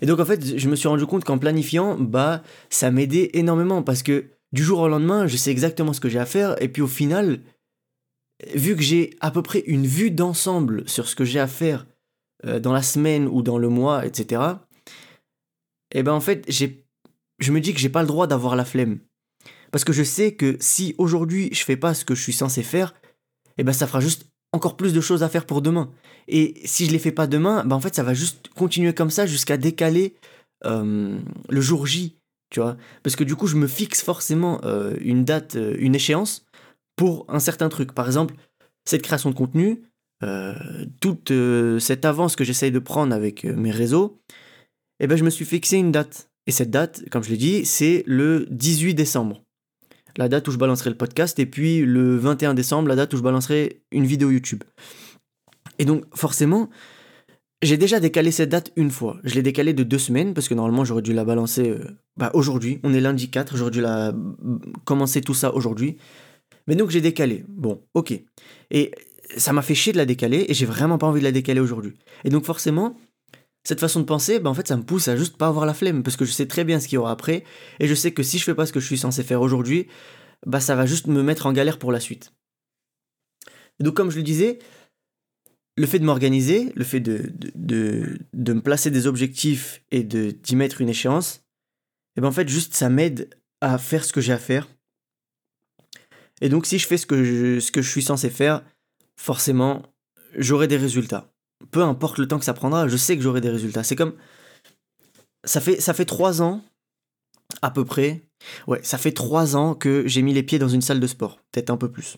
Et 0.01 0.06
donc 0.06 0.19
en 0.19 0.25
fait, 0.25 0.57
je 0.57 0.69
me 0.69 0.75
suis 0.75 0.88
rendu 0.88 1.06
compte 1.06 1.24
qu'en 1.24 1.38
planifiant, 1.38 1.98
bah, 1.98 2.44
ça 2.69 2.92
m'aidait 2.92 3.30
énormément 3.34 3.84
parce 3.84 4.04
que 4.04 4.25
du 4.51 4.62
jour 4.62 4.80
au 4.80 4.90
lendemain, 4.90 5.28
je 5.28 5.38
sais 5.38 5.51
exactement 5.51 5.94
ce 5.94 6.01
que 6.01 6.10
j'ai 6.10 6.19
à 6.19 6.25
faire 6.25 6.62
et 6.62 6.68
puis 6.68 6.81
au 6.81 6.88
final, 6.88 7.40
vu 8.54 8.75
que 8.75 8.81
j'ai 8.81 9.16
à 9.22 9.31
peu 9.31 9.42
près 9.42 9.60
une 9.66 9.88
vue 9.88 10.12
d'ensemble 10.12 10.84
sur 10.90 11.07
ce 11.07 11.16
que 11.16 11.24
j'ai 11.24 11.40
à 11.40 11.48
faire 11.48 11.86
euh, 12.45 12.60
dans 12.60 12.74
la 12.74 12.81
semaine 12.81 13.28
ou 13.28 13.42
dans 13.42 13.57
le 13.57 13.69
mois, 13.69 14.06
etc. 14.06 14.42
Et 15.92 16.04
ben 16.04 16.13
en 16.13 16.19
fait, 16.19 16.44
j'ai, 16.48 16.86
je 17.40 17.51
me 17.51 17.62
dis 17.62 17.74
que 17.74 17.80
j'ai 17.80 17.90
pas 17.90 18.01
le 18.01 18.07
droit 18.07 18.28
d'avoir 18.28 18.56
la 18.56 18.66
flemme. 18.66 19.00
Parce 19.72 19.84
que 19.84 19.94
je 19.94 20.04
sais 20.04 20.34
que 20.34 20.57
si 20.60 20.94
aujourd'hui 20.98 21.50
je 21.54 21.63
fais 21.63 21.78
pas 21.78 21.94
ce 21.94 22.06
que 22.06 22.16
je 22.16 22.22
suis 22.22 22.34
censé 22.34 22.63
faire, 22.63 22.94
et 23.57 23.63
ben 23.63 23.74
ça 23.74 23.88
fera 23.88 24.00
juste 24.00 24.28
encore 24.51 24.78
plus 24.78 24.94
de 24.94 25.01
choses 25.01 25.24
à 25.24 25.30
faire 25.30 25.45
pour 25.45 25.62
demain. 25.62 25.92
Et 26.28 26.62
si 26.66 26.86
je 26.86 26.92
les 26.92 27.00
fais 27.00 27.12
pas 27.12 27.28
demain, 27.28 27.63
bah 27.66 27.75
en 27.75 27.80
fait 27.80 27.95
ça 27.95 28.04
va 28.04 28.13
juste 28.13 28.50
continuer 28.50 28.94
comme 28.94 29.10
ça 29.10 29.25
jusqu'à 29.25 29.57
décaler 29.57 30.16
euh, 30.66 31.19
le 31.50 31.62
jour 31.62 31.86
J, 31.86 32.18
tu 32.50 32.60
vois. 32.60 32.78
Parce 33.01 33.16
que 33.16 33.24
du 33.24 33.36
coup 33.36 33.48
je 33.48 33.56
me 33.56 33.68
fixe 33.68 34.04
forcément 34.04 34.62
euh, 34.63 34.95
une 35.01 35.25
date, 35.25 35.57
une 35.78 35.95
échéance 35.95 36.45
pour 36.95 37.25
un 37.30 37.40
certain 37.40 37.69
truc. 37.69 37.94
Par 37.94 38.06
exemple, 38.06 38.36
cette 38.86 39.01
création 39.01 39.30
de 39.30 39.36
contenu, 39.36 39.81
toute 40.99 41.31
cette 41.79 42.05
avance 42.05 42.35
que 42.35 42.43
j'essaye 42.43 42.71
de 42.71 42.79
prendre 42.79 43.13
avec 43.13 43.43
mes 43.43 43.71
réseaux, 43.71 44.19
eh 44.99 45.07
ben 45.07 45.17
je 45.17 45.23
me 45.23 45.29
suis 45.29 45.45
fixé 45.45 45.77
une 45.77 45.91
date. 45.91 46.29
Et 46.45 46.51
cette 46.51 46.71
date, 46.71 47.03
comme 47.09 47.23
je 47.23 47.29
l'ai 47.29 47.37
dit, 47.37 47.65
c'est 47.65 48.03
le 48.05 48.45
18 48.49 48.93
décembre 48.93 49.43
la 50.17 50.29
date 50.29 50.47
où 50.47 50.51
je 50.51 50.57
balancerai 50.57 50.89
le 50.89 50.97
podcast, 50.97 51.39
et 51.39 51.45
puis 51.45 51.81
le 51.81 52.17
21 52.17 52.53
décembre, 52.53 52.87
la 52.87 52.95
date 52.95 53.13
où 53.13 53.17
je 53.17 53.23
balancerai 53.23 53.81
une 53.91 54.05
vidéo 54.05 54.29
YouTube. 54.29 54.63
Et 55.79 55.85
donc 55.85 56.03
forcément, 56.15 56.69
j'ai 57.61 57.77
déjà 57.77 57.99
décalé 57.99 58.31
cette 58.31 58.49
date 58.49 58.71
une 58.75 58.91
fois. 58.91 59.17
Je 59.23 59.35
l'ai 59.35 59.41
décalé 59.41 59.73
de 59.73 59.83
deux 59.83 59.97
semaines, 59.97 60.33
parce 60.33 60.47
que 60.47 60.53
normalement 60.53 60.85
j'aurais 60.85 61.01
dû 61.01 61.13
la 61.13 61.25
balancer 61.25 61.69
euh, 61.69 61.97
bah, 62.17 62.31
aujourd'hui. 62.33 62.79
On 62.83 62.93
est 62.93 63.01
lundi 63.01 63.29
4, 63.29 63.57
j'aurais 63.57 63.71
dû 63.71 63.81
la 63.81 64.13
commencer 64.85 65.21
tout 65.21 65.33
ça 65.33 65.53
aujourd'hui. 65.53 65.97
Mais 66.67 66.75
donc 66.75 66.91
j'ai 66.91 67.01
décalé. 67.01 67.43
Bon, 67.47 67.81
ok. 67.93 68.13
Et 68.71 68.91
ça 69.38 69.53
m'a 69.53 69.62
fait 69.62 69.75
chier 69.75 69.94
de 69.94 69.97
la 69.97 70.06
décaler, 70.06 70.45
et 70.47 70.53
j'ai 70.53 70.65
vraiment 70.65 70.97
pas 70.97 71.07
envie 71.07 71.19
de 71.19 71.25
la 71.25 71.31
décaler 71.31 71.59
aujourd'hui. 71.59 71.94
Et 72.24 72.30
donc 72.30 72.45
forcément, 72.45 72.97
cette 73.63 73.80
façon 73.80 74.00
de 74.00 74.06
penser, 74.06 74.39
bah 74.39 74.50
en 74.50 74.53
fait, 74.53 74.68
ça 74.68 74.77
me 74.77 74.83
pousse 74.83 75.07
à 75.07 75.15
juste 75.15 75.38
pas 75.38 75.47
avoir 75.47 75.65
la 75.65 75.74
flemme, 75.74 76.03
parce 76.03 76.18
que 76.18 76.25
je 76.25 76.31
sais 76.31 76.47
très 76.47 76.63
bien 76.63 76.80
ce 76.80 76.88
qu'il 76.88 76.95
y 76.95 77.00
aura 77.00 77.12
après, 77.12 77.44
et 77.80 77.88
je 77.88 77.94
sais 77.94 78.12
que 78.12 78.24
si 78.24 78.38
je 78.38 78.44
fais 78.44 78.56
pas 78.56 78.65
ce 78.65 78.74
que 78.74 78.80
je 78.80 78.85
suis 78.85 78.97
censé 78.97 79.24
faire 79.24 79.41
aujourd'hui, 79.41 79.88
bah 80.45 80.59
ça 80.59 80.75
va 80.75 80.85
juste 80.85 81.07
me 81.07 81.24
mettre 81.24 81.45
en 81.45 81.53
galère 81.53 81.80
pour 81.80 81.91
la 81.91 82.00
suite. 82.00 82.33
donc, 83.80 83.95
comme 83.95 84.12
je 84.12 84.18
le 84.18 84.24
disais, 84.24 84.59
le 85.75 85.88
fait 85.88 86.00
de 86.00 86.06
m'organiser, 86.06 86.71
le 86.75 86.83
fait 86.83 87.00
de, 87.00 87.31
de, 87.56 88.19
de, 88.33 88.53
me 88.53 88.62
placer 88.62 88.91
des 88.91 89.07
objectifs 89.07 89.81
et 89.91 90.03
de 90.03 90.31
d'y 90.31 90.56
mettre 90.56 90.81
une 90.81 90.89
échéance, 90.89 91.44
et 92.15 92.21
ben 92.21 92.27
en 92.27 92.31
fait, 92.31 92.47
juste 92.47 92.75
ça 92.75 92.89
m'aide 92.89 93.30
à 93.62 93.77
faire 93.77 94.03
ce 94.03 94.13
que 94.13 94.21
j'ai 94.21 94.33
à 94.33 94.38
faire. 94.38 94.68
Et 96.41 96.50
donc, 96.50 96.65
si 96.65 96.77
je 96.77 96.85
fais 96.85 96.97
ce 96.97 97.06
que 97.06 97.24
je, 97.24 97.59
ce 97.59 97.71
que 97.71 97.81
je 97.81 97.89
suis 97.89 98.03
censé 98.03 98.30
faire, 98.30 98.63
forcément, 99.23 99.83
j'aurai 100.37 100.68
des 100.68 100.77
résultats 100.77 101.33
peu 101.71 101.81
importe 101.81 102.18
le 102.18 102.27
temps 102.27 102.39
que 102.39 102.45
ça 102.45 102.53
prendra, 102.53 102.87
je 102.87 102.97
sais 102.97 103.15
que 103.15 103.23
j'aurai 103.23 103.42
des 103.42 103.49
résultats. 103.49 103.83
C'est 103.83 103.95
comme. 103.95 104.13
Ça 105.45 105.59
fait, 105.59 105.81
ça 105.81 105.94
fait 105.94 106.06
trois 106.06 106.42
ans, 106.42 106.61
à 107.61 107.71
peu 107.71 107.83
près. 107.83 108.21
Ouais, 108.68 108.80
ça 108.83 108.97
fait 108.97 109.11
trois 109.11 109.56
ans 109.56 109.75
que 109.75 110.03
j'ai 110.07 110.21
mis 110.21 110.33
les 110.33 110.44
pieds 110.44 110.59
dans 110.59 110.69
une 110.69 110.81
salle 110.81 110.99
de 110.99 111.07
sport. 111.07 111.39
Peut-être 111.51 111.69
un 111.69 111.77
peu 111.77 111.92
plus. 111.92 112.18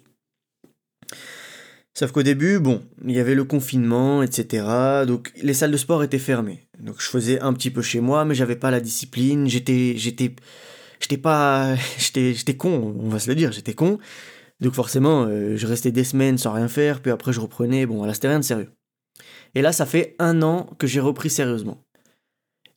Sauf 1.97 2.11
qu'au 2.11 2.23
début, 2.23 2.59
bon, 2.59 2.83
il 3.05 3.15
y 3.15 3.19
avait 3.19 3.35
le 3.35 3.45
confinement, 3.45 4.21
etc. 4.21 5.05
Donc 5.07 5.31
les 5.41 5.53
salles 5.53 5.71
de 5.71 5.77
sport 5.77 6.03
étaient 6.03 6.19
fermées. 6.19 6.67
Donc 6.79 6.97
je 6.99 7.07
faisais 7.07 7.39
un 7.39 7.53
petit 7.53 7.71
peu 7.71 7.81
chez 7.81 8.01
moi, 8.01 8.25
mais 8.25 8.35
j'avais 8.35 8.57
pas 8.57 8.69
la 8.69 8.81
discipline. 8.81 9.47
J'étais, 9.47 9.93
j'étais, 9.97 10.35
j'étais 10.99 11.17
pas, 11.17 11.75
j'étais, 11.97 12.33
j'étais 12.33 12.57
con, 12.57 12.95
on 12.99 13.09
va 13.09 13.19
se 13.19 13.29
le 13.29 13.35
dire, 13.35 13.51
j'étais 13.51 13.73
con. 13.73 13.97
Donc 14.59 14.73
forcément, 14.73 15.25
euh, 15.25 15.55
je 15.55 15.67
restais 15.67 15.91
des 15.91 16.03
semaines 16.03 16.37
sans 16.37 16.53
rien 16.53 16.67
faire, 16.67 17.01
puis 17.01 17.11
après 17.11 17.33
je 17.33 17.39
reprenais. 17.39 17.85
Bon, 17.85 17.97
voilà, 17.97 18.13
c'était 18.13 18.29
rien 18.29 18.39
de 18.39 18.45
sérieux. 18.45 18.71
Et 19.53 19.61
là, 19.61 19.71
ça 19.71 19.85
fait 19.85 20.15
un 20.19 20.41
an 20.41 20.69
que 20.77 20.87
j'ai 20.87 20.99
repris 20.99 21.29
sérieusement. 21.29 21.83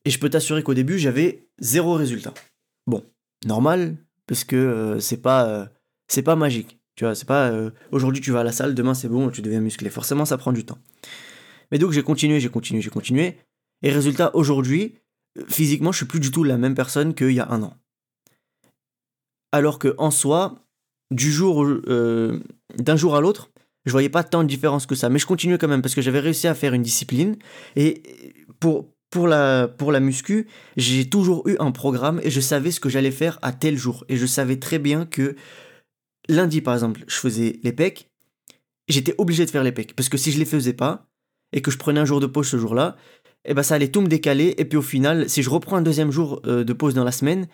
Et 0.04 0.11
je 0.11 0.18
peux 0.18 0.30
t'assurer 0.30 0.62
qu'au 0.62 0.75
début, 0.75 0.99
j'avais 0.99 1.49
zéro 1.58 1.94
résultat. 1.94 2.35
Bon, 2.87 3.04
normal, 3.44 3.97
parce 4.26 4.44
que 4.44 4.56
euh, 4.56 5.00
c'est 5.00 5.20
pas, 5.23 5.49
euh, 5.49 5.66
c'est 6.08 6.23
pas 6.23 6.37
magique. 6.37 6.78
Tu 6.97 7.04
vois, 7.04 7.14
c'est 7.14 7.28
pas 7.28 7.52
aujourd'hui 7.92 8.20
tu 8.20 8.32
vas 8.32 8.40
à 8.40 8.44
la 8.44 8.50
salle, 8.50 8.75
demain 8.75 8.92
c'est 8.92 9.08
bon, 9.08 9.30
tu 9.30 9.40
deviens 9.40 9.61
musclé. 9.61 9.88
Forcément, 9.88 10.25
ça 10.25 10.37
prend 10.37 10.52
du 10.52 10.64
temps. 10.64 10.78
Mais 11.70 11.78
donc 11.78 11.92
j'ai 11.92 12.02
continué, 12.02 12.40
j'ai 12.40 12.49
continué, 12.49 12.82
j'ai 12.82 12.90
continué. 12.90 13.38
Et 13.82 13.92
résultat, 13.92 14.35
aujourd'hui, 14.35 14.97
physiquement, 15.47 15.92
je 15.92 15.99
suis 15.99 16.06
plus 16.06 16.18
du 16.18 16.32
tout 16.32 16.42
la 16.42 16.56
même 16.56 16.75
personne 16.75 17.14
qu'il 17.14 17.30
y 17.30 17.38
a 17.38 17.49
un 17.50 17.62
an. 17.62 17.76
Alors 19.52 19.78
que 19.78 19.94
en 19.99 20.11
soi, 20.11 20.67
du 21.11 21.33
jour, 21.33 21.67
d'un 21.87 22.97
jour 22.97 23.17
à 23.17 23.21
l'autre, 23.21 23.50
je 23.88 23.93
voyais 23.93 24.09
pas 24.09 24.23
tant 24.23 24.43
de 24.43 24.49
différence 24.49 24.87
que 24.87 24.95
ça. 24.95 25.09
Mais 25.09 25.19
je 25.19 25.27
continuais 25.27 25.59
quand 25.59 25.69
même 25.69 25.83
parce 25.83 25.95
que 25.95 26.03
j'avais 26.03 26.21
réussi 26.21 26.47
à 26.47 26.55
faire 26.55 26.75
une 26.75 26.83
discipline. 26.83 27.37
Et 27.75 28.03
pour, 28.61 28.87
pour, 29.11 29.27
la, 29.27 29.67
pour 29.67 29.93
la 29.93 30.00
muscu, 30.00 30.47
j'ai 30.77 31.09
toujours 31.09 31.49
eu 31.49 31.57
un 31.59 31.73
programme 31.73 32.21
et 32.23 32.31
je 32.31 32.41
savais 32.41 32.71
ce 32.71 32.81
que 32.81 32.88
j'allais 32.88 33.11
faire 33.11 33.38
à 33.43 33.53
tel 33.53 33.77
jour. 33.77 34.05
Et 34.09 34.17
je 34.17 34.27
savais 34.27 34.57
très 34.57 34.79
bien 34.79 35.07
que 35.07 35.37
lundi, 36.29 36.61
par 36.61 36.75
exemple, 36.75 37.03
je 37.09 37.17
faisais 37.17 37.59
les 37.62 37.73
pecs. 37.73 38.11
J'étais 38.88 39.15
obligé 39.19 39.47
de 39.47 39.50
faire 39.50 39.65
les 39.65 39.73
pecs. 39.73 39.97
Parce 39.97 40.09
que 40.09 40.19
si 40.19 40.33
je 40.33 40.38
les 40.38 40.45
faisais 40.45 40.75
pas 40.75 41.07
et 41.53 41.62
que 41.62 41.71
je 41.71 41.79
prenais 41.79 42.00
un 42.00 42.05
jour 42.05 42.21
de 42.21 42.27
pause 42.27 42.47
ce 42.47 42.59
jour-là, 42.59 42.97
eh 43.47 43.55
ben 43.55 43.62
ça 43.62 43.75
allait 43.75 43.88
tout 43.88 44.03
me 44.03 44.09
décaler. 44.09 44.55
Et 44.59 44.67
puis 44.67 44.77
au 44.77 44.83
final, 44.83 45.31
si 45.31 45.43
je 45.43 45.49
reprends 45.49 45.77
un 45.77 45.83
deuxième 45.83 46.11
jour 46.11 46.43
euh, 46.47 46.65
de 46.65 46.73
pause 46.75 46.93
dans 46.93 47.05
la 47.05 47.12
semaine, 47.12 47.47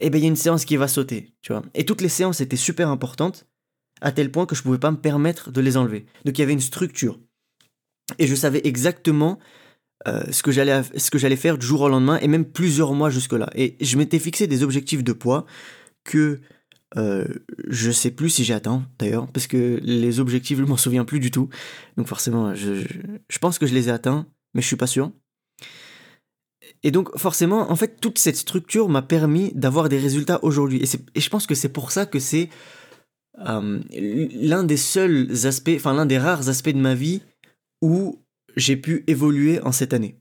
eh 0.00 0.10
ben 0.10 0.18
il 0.18 0.22
y 0.22 0.24
a 0.24 0.28
une 0.28 0.36
séance 0.36 0.64
qui 0.64 0.76
va 0.76 0.88
sauter. 0.88 1.34
Tu 1.42 1.52
vois. 1.52 1.62
Et 1.74 1.84
toutes 1.84 2.00
les 2.00 2.08
séances 2.08 2.40
étaient 2.40 2.56
super 2.56 2.88
importantes 2.88 3.46
à 4.00 4.12
tel 4.12 4.30
point 4.30 4.46
que 4.46 4.54
je 4.54 4.62
pouvais 4.62 4.78
pas 4.78 4.90
me 4.90 4.96
permettre 4.96 5.50
de 5.50 5.60
les 5.60 5.76
enlever. 5.76 6.06
Donc 6.24 6.38
il 6.38 6.40
y 6.40 6.44
avait 6.44 6.52
une 6.52 6.60
structure. 6.60 7.20
Et 8.18 8.26
je 8.26 8.34
savais 8.34 8.60
exactement 8.64 9.38
euh, 10.08 10.22
ce 10.32 10.42
que 10.42 10.50
j'allais 11.18 11.36
faire 11.36 11.58
du 11.58 11.66
jour 11.66 11.82
au 11.82 11.88
lendemain 11.88 12.18
et 12.20 12.28
même 12.28 12.44
plusieurs 12.44 12.94
mois 12.94 13.10
jusque 13.10 13.34
là. 13.34 13.50
Et 13.54 13.76
je 13.80 13.96
m'étais 13.96 14.18
fixé 14.18 14.46
des 14.46 14.62
objectifs 14.62 15.04
de 15.04 15.12
poids 15.12 15.46
que 16.04 16.40
euh, 16.96 17.26
je 17.68 17.90
sais 17.90 18.10
plus 18.10 18.30
si 18.30 18.42
j'ai 18.42 18.54
atteint 18.54 18.84
d'ailleurs 18.98 19.30
parce 19.30 19.46
que 19.46 19.78
les 19.82 20.18
objectifs 20.18 20.58
je 20.58 20.64
m'en 20.64 20.78
souviens 20.78 21.04
plus 21.04 21.20
du 21.20 21.30
tout. 21.30 21.48
Donc 21.96 22.08
forcément 22.08 22.54
je, 22.54 22.82
je, 23.28 23.38
pense 23.38 23.58
que 23.58 23.66
je 23.66 23.74
les 23.74 23.88
ai 23.88 23.92
atteints 23.92 24.26
mais 24.54 24.62
je 24.62 24.66
suis 24.66 24.76
pas 24.76 24.86
sûr. 24.86 25.12
Et 26.82 26.90
donc 26.90 27.16
forcément 27.18 27.70
en 27.70 27.76
fait 27.76 28.00
toute 28.00 28.18
cette 28.18 28.36
structure 28.36 28.88
m'a 28.88 29.02
permis 29.02 29.52
d'avoir 29.54 29.88
des 29.88 29.98
résultats 29.98 30.42
aujourd'hui 30.42 30.82
et, 30.82 31.20
je 31.20 31.28
pense 31.28 31.46
que 31.46 31.54
c'est 31.54 31.68
pour 31.68 31.92
ça 31.92 32.06
que 32.06 32.18
c'est 32.18 32.48
euh, 33.46 33.80
l'un 33.92 34.64
des 34.64 34.76
seuls 34.76 35.28
aspects, 35.46 35.72
enfin 35.76 35.94
l'un 35.94 36.06
des 36.06 36.18
rares 36.18 36.48
aspects 36.48 36.70
de 36.70 36.78
ma 36.78 36.94
vie 36.94 37.22
où 37.82 38.18
j'ai 38.56 38.76
pu 38.76 39.04
évoluer 39.06 39.60
en 39.60 39.72
cette 39.72 39.92
année. 39.92 40.16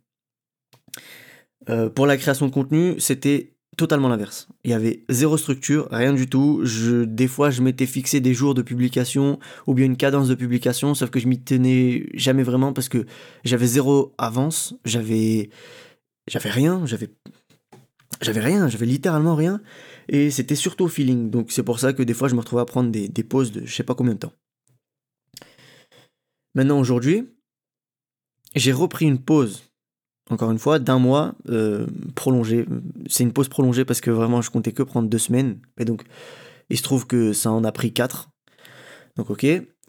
Euh, 1.69 1.89
pour 1.89 2.07
la 2.07 2.17
création 2.17 2.47
de 2.47 2.51
contenu, 2.51 2.99
c'était 2.99 3.53
totalement 3.77 4.09
l'inverse. 4.09 4.47
Il 4.63 4.71
y 4.71 4.73
avait 4.73 5.05
zéro 5.09 5.37
structure, 5.37 5.87
rien 5.91 6.13
du 6.13 6.27
tout. 6.27 6.61
Je, 6.63 7.05
des 7.05 7.27
fois, 7.27 7.49
je 7.49 7.61
m'étais 7.61 7.85
fixé 7.85 8.19
des 8.19 8.33
jours 8.33 8.53
de 8.53 8.61
publication 8.61 9.39
ou 9.67 9.73
bien 9.73 9.85
une 9.85 9.97
cadence 9.97 10.27
de 10.27 10.35
publication, 10.35 10.93
sauf 10.95 11.09
que 11.09 11.19
je 11.19 11.27
m'y 11.27 11.41
tenais 11.41 12.07
jamais 12.13 12.43
vraiment 12.43 12.73
parce 12.73 12.89
que 12.89 13.05
j'avais 13.45 13.67
zéro 13.67 14.13
avance, 14.17 14.75
j'avais, 14.83 15.49
j'avais 16.29 16.49
rien, 16.49 16.85
j'avais, 16.85 17.09
j'avais 18.21 18.39
rien, 18.39 18.67
j'avais 18.67 18.85
littéralement 18.85 19.35
rien. 19.35 19.61
Et 20.07 20.31
c'était 20.31 20.55
surtout 20.55 20.85
au 20.85 20.87
feeling. 20.87 21.29
Donc 21.29 21.51
c'est 21.51 21.63
pour 21.63 21.79
ça 21.79 21.93
que 21.93 22.03
des 22.03 22.13
fois, 22.13 22.27
je 22.27 22.35
me 22.35 22.39
retrouvais 22.39 22.61
à 22.61 22.65
prendre 22.65 22.91
des, 22.91 23.07
des 23.07 23.23
pauses 23.23 23.51
de 23.51 23.65
je 23.65 23.75
sais 23.75 23.83
pas 23.83 23.95
combien 23.95 24.13
de 24.13 24.19
temps. 24.19 24.33
Maintenant, 26.55 26.79
aujourd'hui, 26.79 27.29
j'ai 28.55 28.71
repris 28.71 29.05
une 29.05 29.19
pause, 29.19 29.71
encore 30.29 30.51
une 30.51 30.59
fois, 30.59 30.79
d'un 30.79 30.99
mois 30.99 31.35
euh, 31.49 31.85
prolongé. 32.15 32.65
C'est 33.07 33.23
une 33.23 33.33
pause 33.33 33.49
prolongée 33.49 33.85
parce 33.85 34.01
que 34.01 34.11
vraiment 34.11 34.41
je 34.41 34.49
comptais 34.49 34.71
que 34.71 34.83
prendre 34.83 35.09
deux 35.09 35.19
semaines. 35.19 35.59
Et 35.79 35.85
donc, 35.85 36.03
il 36.69 36.77
se 36.77 36.83
trouve 36.83 37.05
que 37.07 37.33
ça 37.33 37.51
en 37.51 37.63
a 37.63 37.71
pris 37.71 37.93
quatre. 37.93 38.29
Donc, 39.15 39.29
ok. 39.29 39.45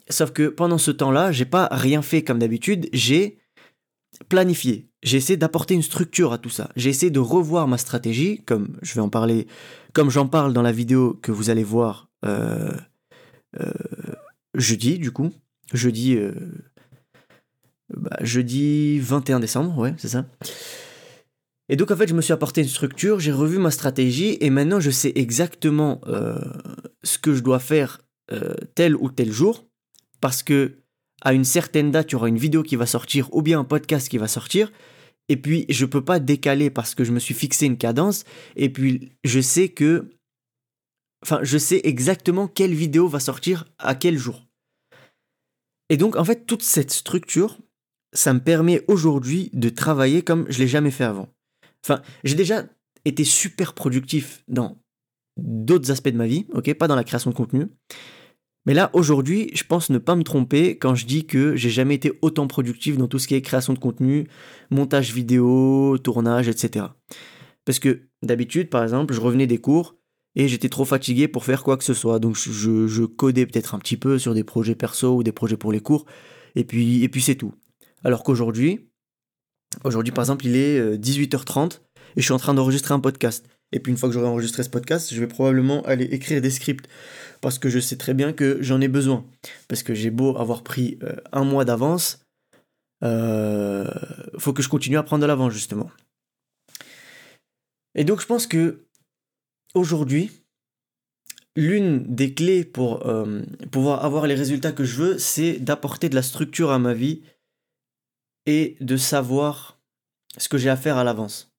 Sauf 0.09 0.33
que 0.33 0.49
pendant 0.49 0.79
ce 0.79 0.91
temps-là, 0.91 1.33
j'ai 1.33 1.45
pas 1.45 1.69
rien 1.71 2.03
fait 2.03 2.25
comme 2.25 2.41
d'habitude. 2.41 2.89
J'ai 2.93 3.39
planifié. 4.29 4.90
J'ai 5.03 5.17
essayé 5.17 5.37
d'apporter 5.37 5.75
une 5.75 5.83
structure 5.83 6.33
à 6.33 6.39
tout 6.39 6.51
ça. 6.51 6.71
J'ai 6.77 6.91
essayé 6.91 7.11
de 7.11 7.21
revoir 7.21 7.67
ma 7.69 7.79
stratégie, 7.79 8.43
comme 8.45 8.77
je 8.83 8.95
vais 8.95 9.01
en 9.01 9.09
parler, 9.09 9.47
comme 9.93 10.11
j'en 10.11 10.27
parle 10.27 10.53
dans 10.53 10.63
la 10.63 10.73
vidéo 10.73 11.19
que 11.23 11.33
vous 11.33 11.49
allez 11.49 11.65
voir 11.65 12.11
euh, 12.25 12.77
euh, 13.59 13.73
jeudi, 14.55 14.99
du 14.99 15.11
coup. 15.11 15.33
Jeudi, 15.73 16.19
bah, 17.97 18.17
jeudi 18.21 18.99
21 18.99 19.41
décembre, 19.41 19.79
ouais, 19.79 19.95
c'est 19.99 20.09
ça. 20.09 20.27
Et 21.71 21.77
donc 21.77 21.93
en 21.93 21.97
fait, 21.97 22.09
je 22.09 22.15
me 22.15 22.21
suis 22.21 22.33
apporté 22.33 22.61
une 22.63 22.69
structure, 22.69 23.21
j'ai 23.21 23.31
revu 23.31 23.59
ma 23.59 23.71
stratégie 23.71 24.37
et 24.41 24.51
maintenant 24.51 24.81
je 24.81 24.91
sais 24.91 25.13
exactement 25.15 26.01
euh, 26.09 26.37
ce 27.05 27.17
que 27.17 27.33
je 27.33 27.43
dois 27.43 27.61
faire 27.61 28.01
euh, 28.33 28.55
tel 28.75 28.97
ou 28.97 29.09
tel 29.09 29.31
jour 29.31 29.65
parce 30.21 30.43
que 30.43 30.79
à 31.21 31.33
une 31.33 31.45
certaine 31.45 31.91
date, 31.91 32.11
il 32.11 32.13
y 32.13 32.17
aura 32.17 32.29
une 32.29 32.39
vidéo 32.39 32.63
qui 32.63 32.77
va 32.77 32.87
sortir 32.87 33.33
ou 33.35 33.43
bien 33.43 33.61
un 33.61 33.65
podcast 33.65 34.09
qui 34.09 34.19
va 34.19 34.29
sortir 34.29 34.71
et 35.31 35.37
puis 35.37 35.65
je 35.69 35.87
peux 35.87 36.05
pas 36.05 36.19
décaler 36.19 36.71
parce 36.71 36.97
que 36.97 37.05
je 37.05 37.13
me 37.13 37.21
suis 37.21 37.35
fixé 37.35 37.67
une 37.67 37.79
cadence 37.79 38.25
et 38.57 38.69
puis 38.69 39.13
je 39.23 39.41
sais 39.41 39.69
que 39.69 40.11
enfin, 41.23 41.39
je 41.43 41.57
sais 41.57 41.81
exactement 41.85 42.49
quelle 42.49 42.75
vidéo 42.75 43.07
va 43.07 43.21
sortir 43.21 43.67
à 43.79 43.95
quel 43.95 44.19
jour. 44.19 44.49
Et 45.89 45.97
donc 45.97 46.17
en 46.17 46.25
fait, 46.25 46.47
toute 46.47 46.63
cette 46.63 46.91
structure, 46.91 47.59
ça 48.13 48.35
me 48.35 48.41
permet 48.41 48.83
aujourd'hui 48.89 49.51
de 49.53 49.69
travailler 49.69 50.23
comme 50.23 50.47
je 50.49 50.59
l'ai 50.59 50.69
jamais 50.69 50.91
fait 50.91 51.05
avant. 51.05 51.29
Enfin, 51.85 52.03
j'ai 52.25 52.35
déjà 52.35 52.65
été 53.05 53.23
super 53.23 53.75
productif 53.75 54.43
dans 54.49 54.83
d'autres 55.37 55.93
aspects 55.93 56.09
de 56.09 56.17
ma 56.17 56.27
vie, 56.27 56.47
ok, 56.53 56.75
pas 56.75 56.89
dans 56.89 56.97
la 56.97 57.05
création 57.05 57.31
de 57.31 57.37
contenu. 57.37 57.69
Mais 58.67 58.75
là, 58.75 58.91
aujourd'hui, 58.93 59.51
je 59.55 59.65
pense 59.65 59.91
ne 59.91 59.99
pas 59.99 60.17
me 60.17 60.23
tromper 60.23 60.77
quand 60.77 60.95
je 60.95 61.07
dis 61.07 61.27
que 61.27 61.57
j'ai 61.57 61.71
jamais 61.71 61.95
été 61.95 62.13
autant 62.21 62.47
productif 62.47 62.99
dans 62.99 63.09
tout 63.09 63.19
ce 63.19 63.27
qui 63.27 63.35
est 63.35 63.43
création 63.43 63.73
de 63.73 63.79
contenu, 63.79 64.27
montage 64.71 65.15
vidéo, 65.15 65.97
tournage, 65.99 66.49
etc. 66.49 66.87
Parce 67.65 67.79
que 67.79 68.09
d'habitude, 68.23 68.69
par 68.69 68.83
exemple, 68.83 69.15
je 69.15 69.21
revenais 69.21 69.47
des 69.47 69.59
cours 69.59 69.97
et 70.37 70.49
j'étais 70.49 70.69
trop 70.69 70.85
fatigué 70.85 71.29
pour 71.29 71.45
faire 71.45 71.63
quoi 71.63 71.77
que 71.77 71.85
ce 71.85 71.95
soit. 71.95 72.19
Donc 72.19 72.37
je, 72.37 73.05
codais 73.05 73.47
peut-être 73.47 73.75
un 73.75 73.79
petit 73.79 73.97
peu 73.97 74.19
sur 74.19 74.35
des 74.35 74.45
projets 74.45 74.75
perso 74.75 75.17
ou 75.17 75.23
des 75.23 75.33
projets 75.33 75.57
pour 75.57 75.73
les 75.73 75.81
cours, 75.81 76.05
et 76.55 76.65
puis, 76.65 77.03
et 77.03 77.09
puis 77.09 77.23
c'est 77.23 77.37
tout. 77.37 77.55
Alors 78.05 78.23
qu'aujourd'hui, 78.23 78.91
aujourd'hui 79.85 80.13
par 80.13 80.23
exemple, 80.23 80.47
il 80.47 80.57
est 80.57 80.97
18h30 80.97 81.59
euh, 81.59 81.67
et 82.17 82.21
je 82.21 82.23
suis 82.23 82.33
en 82.33 82.39
train 82.39 82.55
d'enregistrer 82.55 82.95
un 82.95 83.01
podcast. 83.01 83.47
Et 83.73 83.81
puis 83.81 83.93
une 83.93 83.99
fois 83.99 84.09
que 84.09 84.13
j'aurai 84.13 84.27
enregistré 84.27 84.63
ce 84.63 84.71
podcast, 84.71 85.15
je 85.15 85.21
vais 85.21 85.29
probablement 85.29 85.83
aller 85.83 86.05
écrire 86.07 86.41
des 86.41 86.51
scripts 86.51 86.89
parce 87.41 87.59
que 87.59 87.69
je 87.69 87.79
sais 87.79 87.97
très 87.97 88.15
bien 88.15 88.33
que 88.33 88.61
j'en 88.63 88.81
ai 88.81 88.89
besoin. 88.89 89.25
Parce 89.69 89.83
que 89.83 89.95
j'ai 89.95 90.11
beau 90.11 90.37
avoir 90.37 90.63
pris 90.63 90.99
euh, 91.03 91.17
un 91.33 91.45
mois 91.45 91.65
d'avance, 91.65 92.25
euh, 93.03 93.89
faut 94.39 94.53
que 94.53 94.63
je 94.63 94.69
continue 94.69 94.99
à 94.99 95.03
prendre 95.03 95.23
de 95.23 95.27
l'avance 95.27 95.53
justement. 95.53 95.91
Et 97.95 98.05
donc 98.05 98.21
je 98.21 98.27
pense 98.27 98.47
que 98.47 98.87
aujourd'hui, 99.75 100.31
l'une 101.57 102.03
des 102.15 102.35
clés 102.35 102.65
pour 102.65 103.07
euh, 103.07 103.43
pouvoir 103.71 104.05
avoir 104.05 104.27
les 104.27 104.35
résultats 104.35 104.73
que 104.73 104.85
je 104.85 104.97
veux, 104.97 105.19
c'est 105.19 105.59
d'apporter 105.59 106.09
de 106.09 106.15
la 106.15 106.23
structure 106.23 106.71
à 106.71 106.79
ma 106.79 106.95
vie 106.95 107.23
et 108.47 108.77
de 108.81 108.97
savoir 108.97 109.79
ce 110.39 110.49
que 110.49 110.59
j'ai 110.59 110.71
à 110.71 110.77
faire 110.77 110.97
à 110.97 111.05
l'avance. 111.05 111.50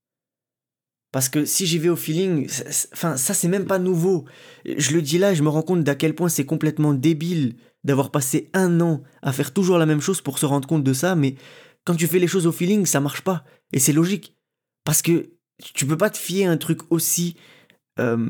Parce 1.12 1.27
que 1.27 1.44
si 1.44 1.65
j'y 1.65 1.77
vais 1.77 1.89
au 1.89 1.96
feeling, 1.96 2.50
enfin 2.94 3.18
ça 3.18 3.34
c'est 3.34 3.48
même 3.48 3.65
pas 3.65 3.80
nouveau. 3.80 4.25
Je 4.65 4.94
le 4.94 5.01
dis 5.01 5.18
là, 5.18 5.34
je 5.34 5.44
me 5.44 5.50
rends 5.50 5.62
compte 5.62 5.84
d'à 5.84 5.96
quel 5.96 6.15
point 6.15 6.30
c'est 6.30 6.46
complètement 6.46 6.94
débile 6.94 7.56
d'avoir 7.84 8.12
passé 8.12 8.50
un 8.53 8.80
an 8.80 9.03
à 9.22 9.34
faire 9.34 9.53
toujours 9.53 9.77
la 9.77 9.86
même 9.86 10.01
chose 10.01 10.22
pour 10.22 10.39
se 10.39 10.46
rendre 10.46 10.68
compte 10.68 10.84
de 10.84 10.94
ça, 10.94 11.15
mais 11.15 11.36
quand 11.84 11.96
tu 11.96 12.08
fais 12.08 12.20
les 12.20 12.27
choses 12.27 12.48
au 12.48 12.51
feeling, 12.51 12.86
ça 12.86 13.00
marche 13.00 13.22
pas. 13.22 13.44
Et 13.74 13.80
c'est 13.80 13.94
logique. 13.94 14.36
Parce 14.86 15.01
que 15.01 15.32
tu 15.74 15.86
peux 15.86 15.98
pas 15.98 16.10
te 16.10 16.18
fier 16.18 16.48
à 16.48 16.51
un 16.51 16.58
truc 16.58 16.80
aussi 16.91 17.36
euh, 18.00 18.30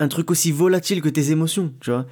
un 0.00 0.08
truc 0.08 0.30
aussi 0.30 0.52
volatile 0.52 1.02
que 1.02 1.08
tes 1.08 1.32
émotions, 1.32 1.74
tu 1.80 1.90
vois. 1.90 2.06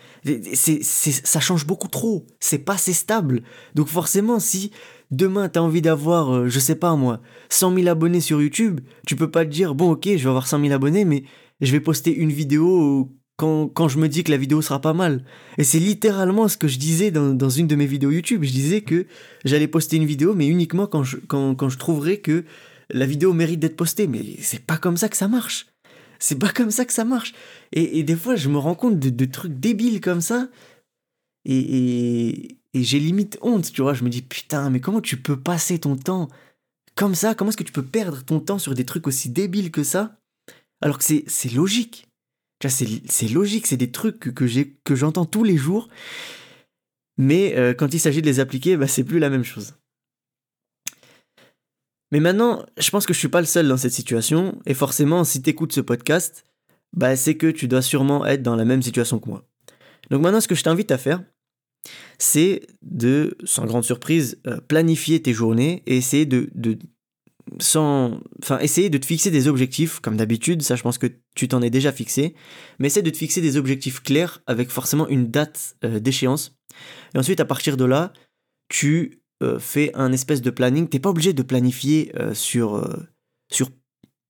Ça 0.83 1.41
change 1.41 1.67
beaucoup 1.67 1.89
trop. 1.89 2.27
C'est 2.41 2.59
pas 2.59 2.75
assez 2.75 2.93
stable. 2.93 3.43
Donc 3.75 3.89
forcément, 3.89 4.41
si 4.41 4.73
demain 5.11 5.49
t'as 5.49 5.61
envie 5.61 5.83
d'avoir, 5.83 6.35
euh, 6.35 6.49
je 6.49 6.59
sais 6.59 6.75
pas 6.75 6.97
moi, 6.97 7.21
100 7.51 7.75
000 7.75 7.89
abonnés 7.89 8.21
sur 8.21 8.41
YouTube, 8.41 8.81
tu 9.07 9.17
peux 9.17 9.31
pas 9.31 9.45
te 9.45 9.51
dire, 9.51 9.75
bon 9.75 9.93
ok, 9.93 10.05
je 10.05 10.23
vais 10.23 10.29
avoir 10.29 10.47
100 10.47 10.61
000 10.61 10.73
abonnés, 10.73 11.05
mais 11.05 11.25
je 11.61 11.73
vais 11.73 11.81
poster 11.81 12.15
une 12.15 12.33
vidéo 12.33 13.11
quand, 13.37 13.69
quand 13.69 13.89
je 13.89 13.99
me 13.99 14.09
dis 14.09 14.25
que 14.25 14.31
la 14.31 14.37
vidéo 14.37 14.63
sera 14.63 14.81
pas 14.81 14.95
mal. 14.95 15.25
Et 15.59 15.65
c'est 15.65 15.79
littéralement 15.79 16.49
ce 16.49 16.57
que 16.57 16.69
je 16.69 16.79
disais 16.79 17.11
dans, 17.11 17.35
dans, 17.35 17.51
une 17.51 17.67
de 17.67 17.77
mes 17.77 17.87
vidéos 17.87 18.11
YouTube. 18.11 18.45
Je 18.45 18.53
disais 18.53 18.81
que 18.81 19.07
j'allais 19.45 19.69
poster 19.69 19.97
une 19.97 20.07
vidéo, 20.07 20.35
mais 20.35 20.47
uniquement 20.47 20.87
quand 20.87 21.03
je, 21.03 21.19
quand, 21.19 21.55
quand 21.55 21.69
je 21.69 21.79
trouverais 21.79 22.19
que 22.19 22.45
la 22.91 23.07
vidéo 23.07 23.33
mérite 23.33 23.61
d'être 23.61 23.77
postée. 23.77 24.07
Mais 24.07 24.23
c'est 24.41 24.65
pas 24.65 24.79
comme 24.79 24.97
ça 24.97 25.09
que 25.09 25.17
ça 25.17 25.29
marche. 25.29 25.67
C'est 26.19 26.39
pas 26.39 26.49
comme 26.49 26.71
ça 26.71 26.85
que 26.85 26.93
ça 26.93 27.05
marche. 27.05 27.35
Et, 27.73 28.03
des 28.03 28.17
fois, 28.17 28.37
je 28.37 28.49
me 28.49 28.59
rends 28.59 28.75
compte 28.75 28.99
de, 28.99 29.25
trucs 29.27 29.59
débiles 29.59 30.01
comme 30.01 30.21
ça. 30.21 30.49
Et, 31.45 32.57
j'ai 32.83 32.99
limite 32.99 33.39
honte, 33.43 33.73
tu 33.73 33.83
vois. 33.83 33.95
Je 33.95 34.05
me 34.05 34.09
dis, 34.09 34.23
putain, 34.23 34.71
mais 34.71 34.81
comment 34.81 35.01
tu 35.01 35.17
peux 35.17 35.39
passer 35.39 35.79
ton 35.79 35.97
temps 35.97 36.29
comme 36.95 37.15
ça? 37.15 37.35
Comment 37.35 37.51
est-ce 37.51 37.57
que 37.57 37.65
tu 37.65 37.73
peux 37.73 37.85
perdre 37.85 38.25
ton 38.25 38.41
temps 38.41 38.59
sur 38.59 38.75
des 38.75 38.85
trucs 38.85 39.07
aussi 39.07 39.29
débiles 39.29 39.71
que 39.71 39.83
ça? 39.83 40.19
Alors 40.81 40.99
que 40.99 41.05
c'est 41.05 41.53
logique. 41.53 42.09
C'est 42.67 43.29
logique, 43.29 43.67
c'est 43.67 43.77
des 43.77 43.91
trucs 43.91 44.35
que, 44.35 44.95
j'entends 44.95 45.27
tous 45.27 45.45
les 45.45 45.57
jours. 45.57 45.89
Mais 47.19 47.55
euh, 47.57 47.75
quand 47.75 47.95
il 47.95 48.01
s'agit 48.01 48.23
de 48.23 48.27
les 48.27 48.41
appliquer, 48.41 48.77
bah, 48.77 48.87
c'est 48.87 49.05
plus 49.05 49.19
la 49.19 49.31
même 49.31 49.45
chose. 49.45 49.75
Mais 52.13 52.21
maintenant, 52.21 52.65
je 52.79 52.91
pense 52.91 53.07
que 53.07 53.13
je 53.13 53.19
suis 53.19 53.29
pas 53.29 53.41
le 53.41 53.47
seul 53.47 53.69
dans 53.69 53.77
cette 53.77 53.93
situation, 53.93 54.61
et 54.65 54.75
forcément, 54.75 55.25
si 55.25 55.43
tu 55.43 55.51
écoutes 55.51 55.73
ce 55.73 55.81
podcast, 55.81 56.45
bah, 56.93 57.17
c'est 57.17 57.37
que 57.37 57.49
tu 57.49 57.69
dois 57.69 57.83
sûrement 57.83 58.25
être 58.27 58.43
dans 58.43 58.57
la 58.57 58.65
même 58.65 58.83
situation 58.83 59.19
que 59.19 59.29
moi. 59.29 59.45
Donc 60.11 60.23
maintenant, 60.23 60.41
ce 60.41 60.49
que 60.49 60.55
je 60.55 60.63
t'invite 60.63 60.91
à 60.93 60.99
faire, 60.99 61.23
c'est 62.19 62.63
de, 62.83 63.37
sans 63.45 63.65
grande 63.65 63.85
surprise, 63.85 64.41
euh, 64.47 64.59
planifier 64.69 65.21
tes 65.21 65.33
journées 65.33 65.83
et 65.87 65.97
essayer 65.97 66.27
de, 66.27 66.51
de 66.55 66.79
sans, 67.61 68.21
enfin, 68.43 68.59
essayer 68.59 68.91
de 68.91 68.99
te 68.99 69.07
fixer 69.07 69.31
des 69.31 69.49
objectifs, 69.49 70.01
comme 70.01 70.17
d'habitude, 70.17 70.63
ça 70.63 70.77
je 70.77 70.83
pense 70.83 70.99
que 70.99 71.07
tu 71.35 71.49
t'en 71.49 71.63
es 71.63 71.71
déjà 71.71 71.93
fixé, 71.93 72.35
mais 72.79 72.89
essaie 72.89 73.03
de 73.03 73.11
te 73.11 73.17
fixer 73.17 73.41
des 73.41 73.57
objectifs 73.57 74.03
clairs 74.03 74.43
avec 74.47 74.71
forcément 74.71 75.09
une 75.09 75.31
date 75.31 75.77
euh, 75.85 76.01
d'échéance. 76.01 76.57
Et 77.15 77.19
ensuite, 77.19 77.41
à 77.41 77.45
partir 77.45 77.77
de 77.77 77.85
là, 77.85 78.13
tu 78.69 79.23
euh, 79.43 79.59
fais 79.59 79.95
un 79.95 80.13
espèce 80.13 80.43
de 80.43 80.51
planning. 80.51 80.89
T'es 80.89 80.99
pas 80.99 81.11
obligé 81.11 81.33
de 81.33 81.43
planifier 81.43 82.13
sur, 82.35 82.85
sur 83.51 83.71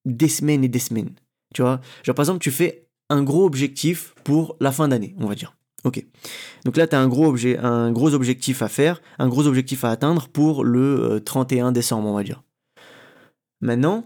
des 0.05 0.29
semaines 0.29 0.63
et 0.63 0.69
des 0.69 0.79
semaines. 0.79 1.15
Tu 1.55 1.63
vois? 1.63 1.81
Genre, 2.05 2.15
par 2.15 2.25
exemple, 2.25 2.41
tu 2.41 2.51
fais 2.51 2.87
un 3.09 3.23
gros 3.23 3.45
objectif 3.45 4.15
pour 4.25 4.57
la 4.61 4.73
fin 4.73 4.89
d'année, 4.89 5.15
on 5.19 5.27
va 5.27 5.35
dire. 5.35 5.56
Ok. 5.87 6.05
Donc 6.64 6.76
là, 6.76 6.88
tu 6.88 6.97
as 6.97 7.00
un 7.00 7.07
gros, 7.07 8.14
objectif 8.14 8.61
à 8.61 8.69
faire, 8.69 9.00
un 9.21 9.28
gros 9.28 9.47
objectif 9.47 9.85
à 9.85 9.90
atteindre 9.90 10.26
pour 10.26 10.64
le 10.64 11.23
31 11.25 11.71
décembre, 11.71 12.09
on 12.09 12.14
va 12.14 12.25
dire. 12.25 12.43
Maintenant, 13.61 14.05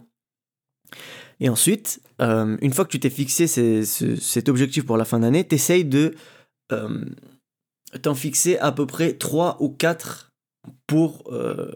et 1.40 1.48
ensuite, 1.48 2.02
une 2.18 2.72
fois 2.74 2.84
que 2.84 2.90
tu 2.90 3.00
t'es 3.00 3.08
fixé 3.08 3.46
cet 3.46 4.48
objectif 4.50 4.84
pour 4.84 4.98
la 4.98 5.06
fin 5.06 5.20
d'année, 5.20 5.48
tu 5.48 5.54
essayes 5.54 5.86
de 5.86 6.14
t'en 8.02 8.14
fixer 8.14 8.58
à 8.58 8.72
peu 8.72 8.86
près 8.86 9.14
3 9.14 9.56
ou 9.60 9.70
4 9.70 10.30
pour 10.86 11.24
euh, 11.32 11.72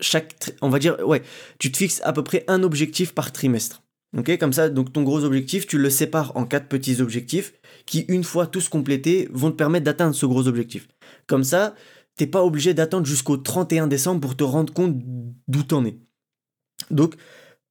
chaque. 0.00 0.52
On 0.62 0.68
va 0.68 0.78
dire, 0.78 0.96
ouais, 1.06 1.22
tu 1.58 1.72
te 1.72 1.76
fixes 1.76 2.00
à 2.04 2.12
peu 2.12 2.22
près 2.22 2.44
un 2.46 2.62
objectif 2.62 3.14
par 3.14 3.32
trimestre. 3.32 3.82
Comme 4.40 4.52
ça, 4.52 4.68
donc 4.68 4.92
ton 4.92 5.02
gros 5.02 5.22
objectif, 5.22 5.66
tu 5.66 5.78
le 5.78 5.88
sépares 5.88 6.36
en 6.36 6.44
quatre 6.44 6.66
petits 6.66 7.00
objectifs 7.00 7.52
qui, 7.86 8.00
une 8.08 8.24
fois 8.24 8.46
tous 8.46 8.68
complétés, 8.68 9.28
vont 9.32 9.50
te 9.50 9.56
permettre 9.56 9.84
d'atteindre 9.84 10.14
ce 10.14 10.26
gros 10.26 10.48
objectif. 10.48 10.88
Comme 11.28 11.44
ça, 11.44 11.74
t'es 12.16 12.26
pas 12.26 12.42
obligé 12.44 12.74
d'attendre 12.74 13.06
jusqu'au 13.06 13.36
31 13.36 13.86
décembre 13.86 14.20
pour 14.20 14.36
te 14.36 14.42
rendre 14.42 14.72
compte 14.72 14.96
d'où 15.46 15.62
t'en 15.62 15.84
es. 15.84 15.98
Donc, 16.90 17.14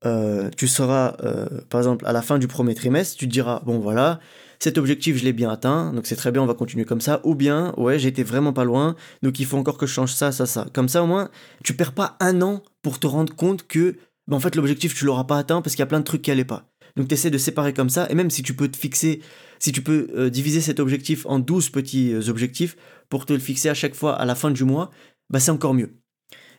euh, 0.06 0.50
tu 0.56 0.68
seras, 0.68 1.18
euh, 1.24 1.62
par 1.70 1.82
exemple, 1.82 2.06
à 2.06 2.14
la 2.14 2.22
fin 2.22 2.40
du 2.40 2.48
premier 2.48 2.74
trimestre, 2.74 3.18
tu 3.18 3.28
te 3.28 3.32
diras, 3.32 3.62
bon 3.66 3.80
voilà, 3.80 4.20
cet 4.60 4.78
objectif, 4.78 5.18
je 5.18 5.24
l'ai 5.24 5.34
bien 5.34 5.50
atteint, 5.50 5.94
donc 5.94 6.06
c'est 6.06 6.16
très 6.16 6.32
bien, 6.32 6.42
on 6.42 6.46
va 6.46 6.54
continuer 6.54 6.86
comme 6.86 7.02
ça. 7.02 7.22
Ou 7.24 7.36
bien, 7.36 7.74
ouais, 7.78 8.00
j'étais 8.00 8.24
vraiment 8.24 8.54
pas 8.54 8.64
loin, 8.64 8.96
donc 9.24 9.40
il 9.40 9.46
faut 9.46 9.58
encore 9.58 9.78
que 9.78 9.86
je 9.86 9.94
change 9.94 10.14
ça, 10.14 10.32
ça, 10.32 10.46
ça. 10.46 10.68
Comme 10.74 10.90
ça, 10.90 11.04
au 11.04 11.08
moins, 11.08 11.30
tu 11.64 11.74
perds 11.76 11.94
pas 11.94 12.18
un 12.20 12.42
an 12.42 12.64
pour 12.82 13.00
te 13.00 13.08
rendre 13.08 13.36
compte 13.36 13.68
que, 13.68 13.98
en 14.36 14.40
fait, 14.40 14.56
l'objectif, 14.56 14.96
tu 14.96 15.06
l'auras 15.06 15.24
pas 15.24 15.38
atteint 15.38 15.62
parce 15.62 15.76
qu'il 15.76 15.82
y 15.82 15.84
a 15.84 15.88
plein 15.88 16.00
de 16.00 16.06
trucs 16.06 16.22
qui 16.22 16.32
allaient 16.32 16.46
pas. 16.46 16.70
Donc 16.96 17.08
tu 17.08 17.14
essaies 17.14 17.30
de 17.30 17.38
séparer 17.38 17.74
comme 17.74 17.90
ça, 17.90 18.08
et 18.10 18.16
même 18.16 18.30
si 18.30 18.44
tu 18.44 18.54
peux 18.54 18.68
te 18.68 18.78
fixer, 18.78 19.22
si 19.60 19.72
tu 19.72 19.82
peux 19.82 20.08
euh, 20.16 20.30
diviser 20.30 20.62
cet 20.62 20.80
objectif 20.80 21.26
en 21.28 21.40
12 21.40 21.70
petits 21.70 22.14
euh, 22.14 22.30
objectifs 22.30 22.76
pour 23.10 23.26
te 23.26 23.34
le 23.34 23.40
fixer 23.40 23.70
à 23.70 23.74
chaque 23.74 23.96
fois 23.96 24.16
à 24.16 24.26
la 24.26 24.36
fin 24.36 24.52
du 24.52 24.64
mois, 24.64 24.90
bah 25.30 25.40
c'est 25.40 25.52
encore 25.52 25.74
mieux. 25.74 25.94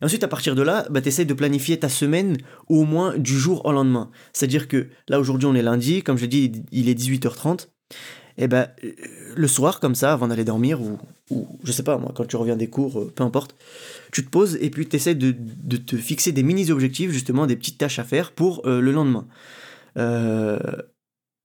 Ensuite, 0.03 0.25
à 0.25 0.29
partir 0.29 0.55
de 0.55 0.63
là, 0.63 0.87
bah, 0.89 1.03
tu 1.03 1.09
essaies 1.09 1.27
de 1.27 1.35
planifier 1.35 1.79
ta 1.79 1.91
semaine 1.91 2.39
au 2.69 2.85
moins 2.85 3.19
du 3.19 3.39
jour 3.39 3.67
au 3.67 3.73
lendemain. 3.73 4.11
C'est-à-dire 4.33 4.67
que 4.67 4.89
là, 5.09 5.21
aujourd'hui, 5.21 5.47
on 5.47 5.55
est 5.55 5.63
lundi, 5.63 6.03
comme 6.03 6.17
je 6.17 6.23
l'ai 6.23 6.49
dit, 6.49 6.63
il 6.73 6.89
est 6.89 6.99
18h30 6.99 7.69
et 8.41 8.45
eh 8.45 8.49
ben 8.49 8.69
le 9.37 9.47
soir 9.47 9.81
comme 9.81 9.95
ça 9.95 10.15
avant 10.15 10.27
d'aller 10.27 10.47
dormir 10.47 10.81
ou, 10.81 10.99
ou 11.29 11.47
je 11.63 11.73
sais 11.73 11.83
pas 11.83 11.99
moi 11.99 12.11
quand 12.17 12.25
tu 12.25 12.37
reviens 12.37 12.57
des 12.57 12.69
cours 12.69 12.99
euh, 12.99 13.13
peu 13.15 13.23
importe 13.23 13.55
tu 14.13 14.25
te 14.25 14.31
poses 14.31 14.57
et 14.63 14.71
puis 14.71 14.89
tu 14.89 14.97
essaies 14.97 15.15
de, 15.15 15.33
te 15.77 15.97
fixer 15.97 16.33
des 16.33 16.43
mini 16.43 16.71
objectifs 16.71 17.11
justement 17.11 17.47
des 17.47 17.55
petites 17.55 17.77
tâches 17.77 17.99
à 17.99 18.05
faire 18.05 18.33
pour 18.33 18.67
euh, 18.67 18.81
le 18.81 18.93
lendemain. 18.93 19.27
Euh, 19.99 20.59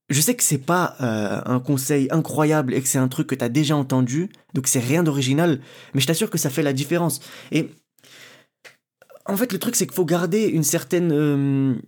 je 0.08 0.22
sais 0.22 0.36
que 0.36 0.44
c'est 0.44 0.60
pas 0.60 0.96
un 1.00 1.60
conseil 1.60 2.08
incroyable 2.12 2.74
et 2.74 2.82
que 2.82 2.88
c'est 2.88 3.00
un 3.00 3.08
truc 3.10 3.28
que 3.28 3.36
tu 3.36 3.44
as 3.44 3.50
déjà 3.50 3.76
entendu 3.76 4.30
donc 4.54 4.68
c'est 4.68 4.80
rien 4.80 5.04
d'original 5.04 5.60
mais 5.94 6.00
je 6.00 6.08
t'assure 6.08 6.30
que 6.30 6.38
ça 6.38 6.50
fait 6.50 6.64
la 6.64 6.74
différence. 6.74 7.20
Et 7.52 7.72
en 9.26 9.36
fait 9.36 9.52
le 9.52 9.60
truc 9.60 9.76
c'est 9.76 9.86
qu'il 9.86 9.96
faut 9.96 10.06
garder 10.06 10.46
une 10.46 10.64
certaine 10.64 11.82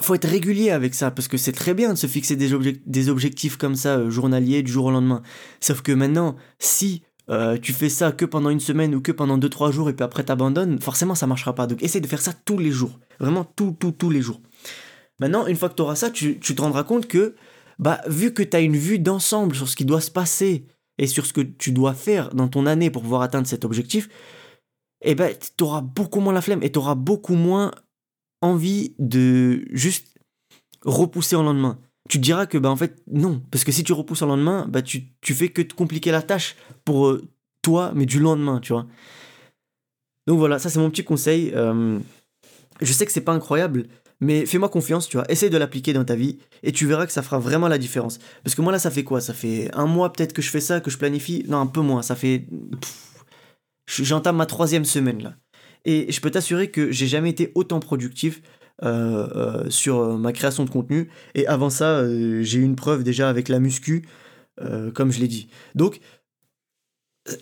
faut 0.00 0.14
être 0.14 0.28
régulier 0.28 0.70
avec 0.70 0.94
ça 0.94 1.10
parce 1.10 1.28
que 1.28 1.36
c'est 1.36 1.52
très 1.52 1.74
bien 1.74 1.92
de 1.92 1.98
se 1.98 2.06
fixer 2.06 2.36
des, 2.36 3.08
objectifs 3.08 3.56
comme 3.56 3.74
ça 3.74 3.96
euh, 3.96 4.10
journaliers 4.10 4.62
du 4.62 4.70
jour 4.70 4.86
au 4.86 4.90
lendemain. 4.90 5.22
Sauf 5.60 5.82
que 5.82 5.92
maintenant, 5.92 6.36
si 6.58 7.02
euh, 7.30 7.58
tu 7.58 7.72
fais 7.72 7.88
ça 7.88 8.12
que 8.12 8.24
pendant 8.24 8.50
une 8.50 8.60
semaine 8.60 8.94
ou 8.94 9.00
que 9.00 9.12
pendant 9.12 9.38
2-3 9.38 9.72
jours 9.72 9.90
et 9.90 9.94
puis 9.94 10.04
après 10.04 10.24
t'abandonnes, 10.24 10.78
forcément 10.80 11.14
ça 11.14 11.26
marchera 11.26 11.54
pas. 11.54 11.66
Donc 11.66 11.82
essaye 11.82 12.00
de 12.00 12.06
faire 12.06 12.20
ça 12.20 12.32
tous 12.32 12.58
les 12.58 12.70
jours. 12.70 12.98
Vraiment 13.18 13.44
tout, 13.44 13.76
tout, 13.78 13.92
tous 13.92 14.10
les 14.10 14.22
jours. 14.22 14.40
Maintenant, 15.20 15.46
une 15.46 15.56
fois 15.56 15.68
que 15.68 15.74
tu 15.74 15.82
auras 15.82 15.96
ça, 15.96 16.10
tu, 16.10 16.38
tu, 16.38 16.54
te 16.54 16.62
rendras 16.62 16.84
compte 16.84 17.08
que, 17.08 17.34
bah, 17.78 18.00
vu 18.06 18.32
que 18.32 18.42
tu 18.42 18.56
as 18.56 18.60
une 18.60 18.76
vue 18.76 19.00
d'ensemble 19.00 19.56
sur 19.56 19.68
ce 19.68 19.74
qui 19.74 19.84
doit 19.84 20.00
se 20.00 20.12
passer 20.12 20.66
et 20.96 21.06
sur 21.06 21.26
ce 21.26 21.32
que 21.32 21.40
tu 21.40 21.72
dois 21.72 21.94
faire 21.94 22.30
dans 22.34 22.48
ton 22.48 22.66
année 22.66 22.90
pour 22.90 23.02
pouvoir 23.02 23.22
atteindre 23.22 23.46
cet 23.46 23.64
objectif, 23.64 24.08
eh 25.02 25.14
ben, 25.14 25.34
tu 25.56 25.64
auras 25.64 25.80
beaucoup 25.80 26.20
moins 26.20 26.32
la 26.32 26.40
flemme 26.40 26.62
et 26.62 26.70
tu 26.70 26.78
auras 26.78 26.94
beaucoup 26.94 27.34
moins 27.34 27.72
envie 28.40 28.94
de 28.98 29.64
juste 29.70 30.16
repousser 30.82 31.36
au 31.36 31.42
lendemain. 31.42 31.78
Tu 32.08 32.18
te 32.18 32.22
diras 32.22 32.46
que, 32.46 32.56
bah, 32.56 32.70
en 32.70 32.76
fait, 32.76 33.02
non. 33.10 33.42
Parce 33.50 33.64
que 33.64 33.72
si 33.72 33.84
tu 33.84 33.92
repousses 33.92 34.22
au 34.22 34.26
lendemain, 34.26 34.66
bah, 34.68 34.82
tu, 34.82 35.12
tu 35.20 35.34
fais 35.34 35.50
que 35.50 35.62
te 35.62 35.74
compliquer 35.74 36.10
la 36.10 36.22
tâche 36.22 36.56
pour 36.84 37.08
euh, 37.08 37.28
toi, 37.62 37.92
mais 37.94 38.06
du 38.06 38.18
lendemain, 38.18 38.60
tu 38.60 38.72
vois. 38.72 38.86
Donc 40.26 40.38
voilà, 40.38 40.58
ça 40.58 40.68
c'est 40.68 40.78
mon 40.78 40.90
petit 40.90 41.04
conseil. 41.04 41.52
Euh, 41.54 41.98
je 42.80 42.92
sais 42.92 43.06
que 43.06 43.12
c'est 43.12 43.22
pas 43.22 43.32
incroyable, 43.32 43.88
mais 44.20 44.46
fais-moi 44.46 44.68
confiance, 44.68 45.08
tu 45.08 45.16
vois. 45.16 45.30
Essaye 45.30 45.50
de 45.50 45.56
l'appliquer 45.56 45.92
dans 45.92 46.04
ta 46.04 46.16
vie 46.16 46.38
et 46.62 46.70
tu 46.70 46.86
verras 46.86 47.06
que 47.06 47.12
ça 47.12 47.22
fera 47.22 47.38
vraiment 47.38 47.68
la 47.68 47.78
différence. 47.78 48.18
Parce 48.44 48.54
que 48.54 48.60
moi 48.60 48.70
là, 48.70 48.78
ça 48.78 48.90
fait 48.90 49.04
quoi? 49.04 49.20
Ça 49.20 49.32
fait 49.32 49.70
un 49.74 49.86
mois 49.86 50.12
peut-être 50.12 50.34
que 50.34 50.42
je 50.42 50.50
fais 50.50 50.60
ça, 50.60 50.80
que 50.80 50.90
je 50.90 50.98
planifie. 50.98 51.44
Non, 51.48 51.60
un 51.60 51.66
peu 51.66 51.80
moins. 51.80 52.02
Ça 52.02 52.14
fait. 52.14 52.46
J'entame 53.86 54.36
ma 54.36 54.46
troisième 54.46 54.84
semaine 54.84 55.22
là. 55.22 55.34
Et 55.88 56.12
je 56.12 56.20
peux 56.20 56.30
t'assurer 56.30 56.70
que 56.70 56.92
j'ai 56.92 57.06
jamais 57.06 57.30
été 57.30 57.50
autant 57.54 57.80
productif 57.80 58.42
euh, 58.84 59.26
euh, 59.34 59.70
sur 59.70 60.00
euh, 60.00 60.18
ma 60.18 60.34
création 60.34 60.66
de 60.66 60.68
contenu. 60.70 61.08
Et 61.34 61.46
avant 61.46 61.70
ça, 61.70 62.04
j'ai 62.42 62.58
eu 62.58 62.62
une 62.62 62.76
preuve 62.76 63.02
déjà 63.02 63.30
avec 63.30 63.48
la 63.48 63.58
muscu, 63.58 64.06
comme 64.94 65.10
je 65.10 65.18
l'ai 65.18 65.28
dit. 65.28 65.48
Donc, 65.74 66.00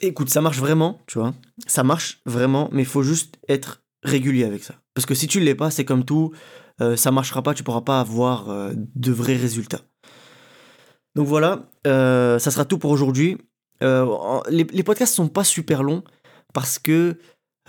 écoute, 0.01 0.31
ça 0.31 0.41
marche 0.41 0.59
vraiment, 0.59 1.01
tu 1.09 1.19
vois. 1.19 1.35
Ça 1.67 1.83
marche 1.83 2.21
vraiment, 2.25 2.69
mais 2.71 2.83
il 2.83 2.87
faut 2.87 3.03
juste 3.03 3.37
être 3.49 3.83
régulier 4.05 4.45
avec 4.45 4.63
ça. 4.63 4.77
Parce 4.95 5.07
que 5.07 5.17
si 5.17 5.27
tu 5.27 5.41
ne 5.41 5.45
l'es 5.45 5.57
pas, 5.57 5.73
c'est 5.73 5.85
comme 5.85 6.05
tout, 6.05 6.33
ça 6.95 7.11
marchera 7.11 7.43
pas, 7.43 7.53
tu 7.53 7.65
pourras 7.65 7.81
pas 7.81 7.99
avoir 7.99 8.47
de 8.77 9.13
vrais 9.13 9.37
résultats. 9.37 9.81
Donc 11.17 11.27
voilà, 11.27 11.69
ça 11.85 12.39
sera 12.39 12.65
tout 12.65 12.79
pour 12.79 12.93
aujourd'hui. 12.93 13.39
les, 13.81 14.67
les 14.71 14.83
podcasts 14.85 15.15
sont 15.15 15.29
pas 15.29 15.43
super 15.43 15.83
longs 15.83 16.05
parce 16.53 16.79
que 16.79 17.19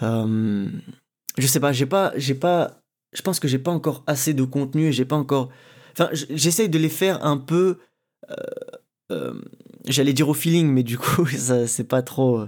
euh, 0.03 0.69
je 1.37 1.47
sais 1.47 1.59
pas, 1.59 1.71
j'ai 1.71 1.85
pas, 1.85 2.13
j'ai 2.15 2.35
pas, 2.35 2.81
je 3.13 3.21
pense 3.21 3.39
que 3.39 3.47
j'ai 3.47 3.59
pas 3.59 3.71
encore 3.71 4.03
assez 4.07 4.33
de 4.33 4.43
contenu 4.43 4.87
et 4.87 4.91
j'ai 4.91 5.05
pas 5.05 5.15
encore. 5.15 5.49
Enfin, 5.93 6.09
j'essaye 6.11 6.69
de 6.69 6.77
les 6.77 6.89
faire 6.89 7.25
un 7.25 7.37
peu. 7.37 7.77
Euh, 8.29 8.35
euh, 9.11 9.41
j'allais 9.87 10.13
dire 10.13 10.29
au 10.29 10.33
feeling, 10.33 10.67
mais 10.67 10.83
du 10.83 10.97
coup, 10.97 11.25
c'est 11.27 11.87
pas 11.87 12.01
trop. 12.01 12.45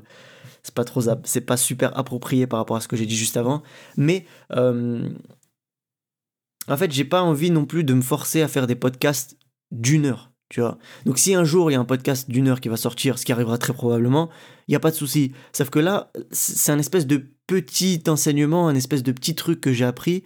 C'est 0.63 0.73
pas 0.73 0.83
trop. 0.83 1.01
C'est 1.23 1.41
pas 1.41 1.57
super 1.57 1.97
approprié 1.97 2.47
par 2.47 2.59
rapport 2.59 2.77
à 2.77 2.81
ce 2.81 2.88
que 2.88 2.95
j'ai 2.95 3.05
dit 3.05 3.17
juste 3.17 3.38
avant. 3.38 3.63
Mais. 3.97 4.25
en 4.51 5.01
fait, 6.77 6.91
j'ai 6.91 7.05
pas 7.05 7.21
envie 7.21 7.51
non 7.51 7.65
plus 7.65 7.83
de 7.83 7.93
me 7.93 8.01
forcer 8.01 8.41
à 8.41 8.47
faire 8.47 8.67
des 8.67 8.75
podcasts 8.75 9.38
d'une 9.71 10.05
heure. 10.05 10.31
Tu 10.49 10.62
vois 10.62 10.79
Donc 11.05 11.19
si 11.19 11.35
un 11.35 11.43
jour 11.43 11.69
il 11.69 11.75
y 11.75 11.77
a 11.77 11.79
un 11.79 11.85
podcast 11.85 12.29
d'une 12.29 12.47
heure 12.47 12.59
qui 12.59 12.69
va 12.69 12.77
sortir, 12.77 13.19
ce 13.19 13.25
qui 13.25 13.31
arrivera 13.31 13.59
très 13.59 13.73
probablement, 13.73 14.29
il 14.69 14.73
n'y 14.73 14.75
a 14.75 14.79
pas 14.79 14.91
de 14.91 14.95
souci. 14.95 15.32
Sauf 15.51 15.71
que 15.71 15.79
là, 15.79 16.12
c'est 16.29 16.71
un 16.71 16.77
espèce 16.77 17.08
de 17.08 17.25
petit 17.47 18.03
enseignement, 18.08 18.67
un 18.67 18.75
espèce 18.75 19.01
de 19.01 19.12
petit 19.12 19.34
truc 19.34 19.62
que 19.62 19.73
j'ai 19.73 19.84
appris 19.84 20.23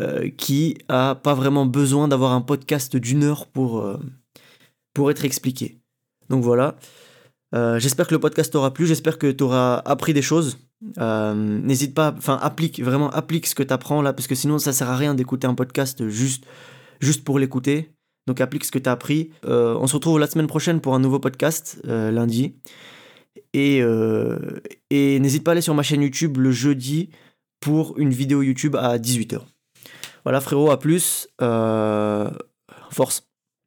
euh, 0.00 0.30
qui 0.30 0.78
a 0.88 1.14
pas 1.14 1.34
vraiment 1.34 1.66
besoin 1.66 2.08
d'avoir 2.08 2.32
un 2.32 2.40
podcast 2.40 2.96
d'une 2.96 3.24
heure 3.24 3.46
pour, 3.46 3.80
euh, 3.80 3.98
pour 4.94 5.10
être 5.10 5.26
expliqué. 5.26 5.82
Donc 6.30 6.42
voilà. 6.42 6.76
Euh, 7.54 7.78
j'espère 7.78 8.06
que 8.06 8.14
le 8.14 8.20
podcast 8.20 8.50
t'aura 8.50 8.72
plu, 8.72 8.86
j'espère 8.86 9.18
que 9.18 9.30
tu 9.30 9.44
auras 9.44 9.82
appris 9.84 10.14
des 10.14 10.22
choses. 10.22 10.56
N'hésite 10.96 11.94
pas, 11.94 12.14
enfin 12.16 12.38
applique, 12.40 12.82
vraiment 12.82 13.10
applique 13.10 13.46
ce 13.46 13.54
que 13.54 13.62
tu 13.62 13.74
apprends 13.74 14.00
là, 14.00 14.14
parce 14.14 14.28
que 14.28 14.34
sinon 14.34 14.58
ça 14.58 14.72
sert 14.72 14.88
à 14.88 14.96
rien 14.96 15.14
d'écouter 15.14 15.46
un 15.46 15.54
podcast 15.54 16.08
juste, 16.08 16.44
juste 17.00 17.22
pour 17.22 17.38
l'écouter. 17.38 17.92
Donc 18.26 18.40
applique 18.40 18.64
ce 18.64 18.70
que 18.70 18.78
tu 18.78 18.88
as 18.88 18.92
appris. 18.92 19.30
On 19.44 19.86
se 19.86 19.94
retrouve 19.94 20.18
la 20.18 20.26
semaine 20.26 20.46
prochaine 20.46 20.80
pour 20.80 20.94
un 20.94 21.00
nouveau 21.00 21.18
podcast, 21.18 21.82
lundi. 21.84 22.54
Et, 23.54 23.82
euh, 23.82 24.60
et 24.90 25.18
n'hésite 25.20 25.44
pas 25.44 25.50
à 25.50 25.52
aller 25.52 25.60
sur 25.60 25.74
ma 25.74 25.82
chaîne 25.82 26.02
YouTube 26.02 26.36
le 26.38 26.52
jeudi 26.52 27.10
pour 27.60 27.98
une 27.98 28.10
vidéo 28.10 28.42
YouTube 28.42 28.76
à 28.76 28.98
18h. 28.98 29.40
Voilà 30.24 30.40
frérot, 30.40 30.70
à 30.70 30.78
plus. 30.78 31.28
force. 32.90 33.27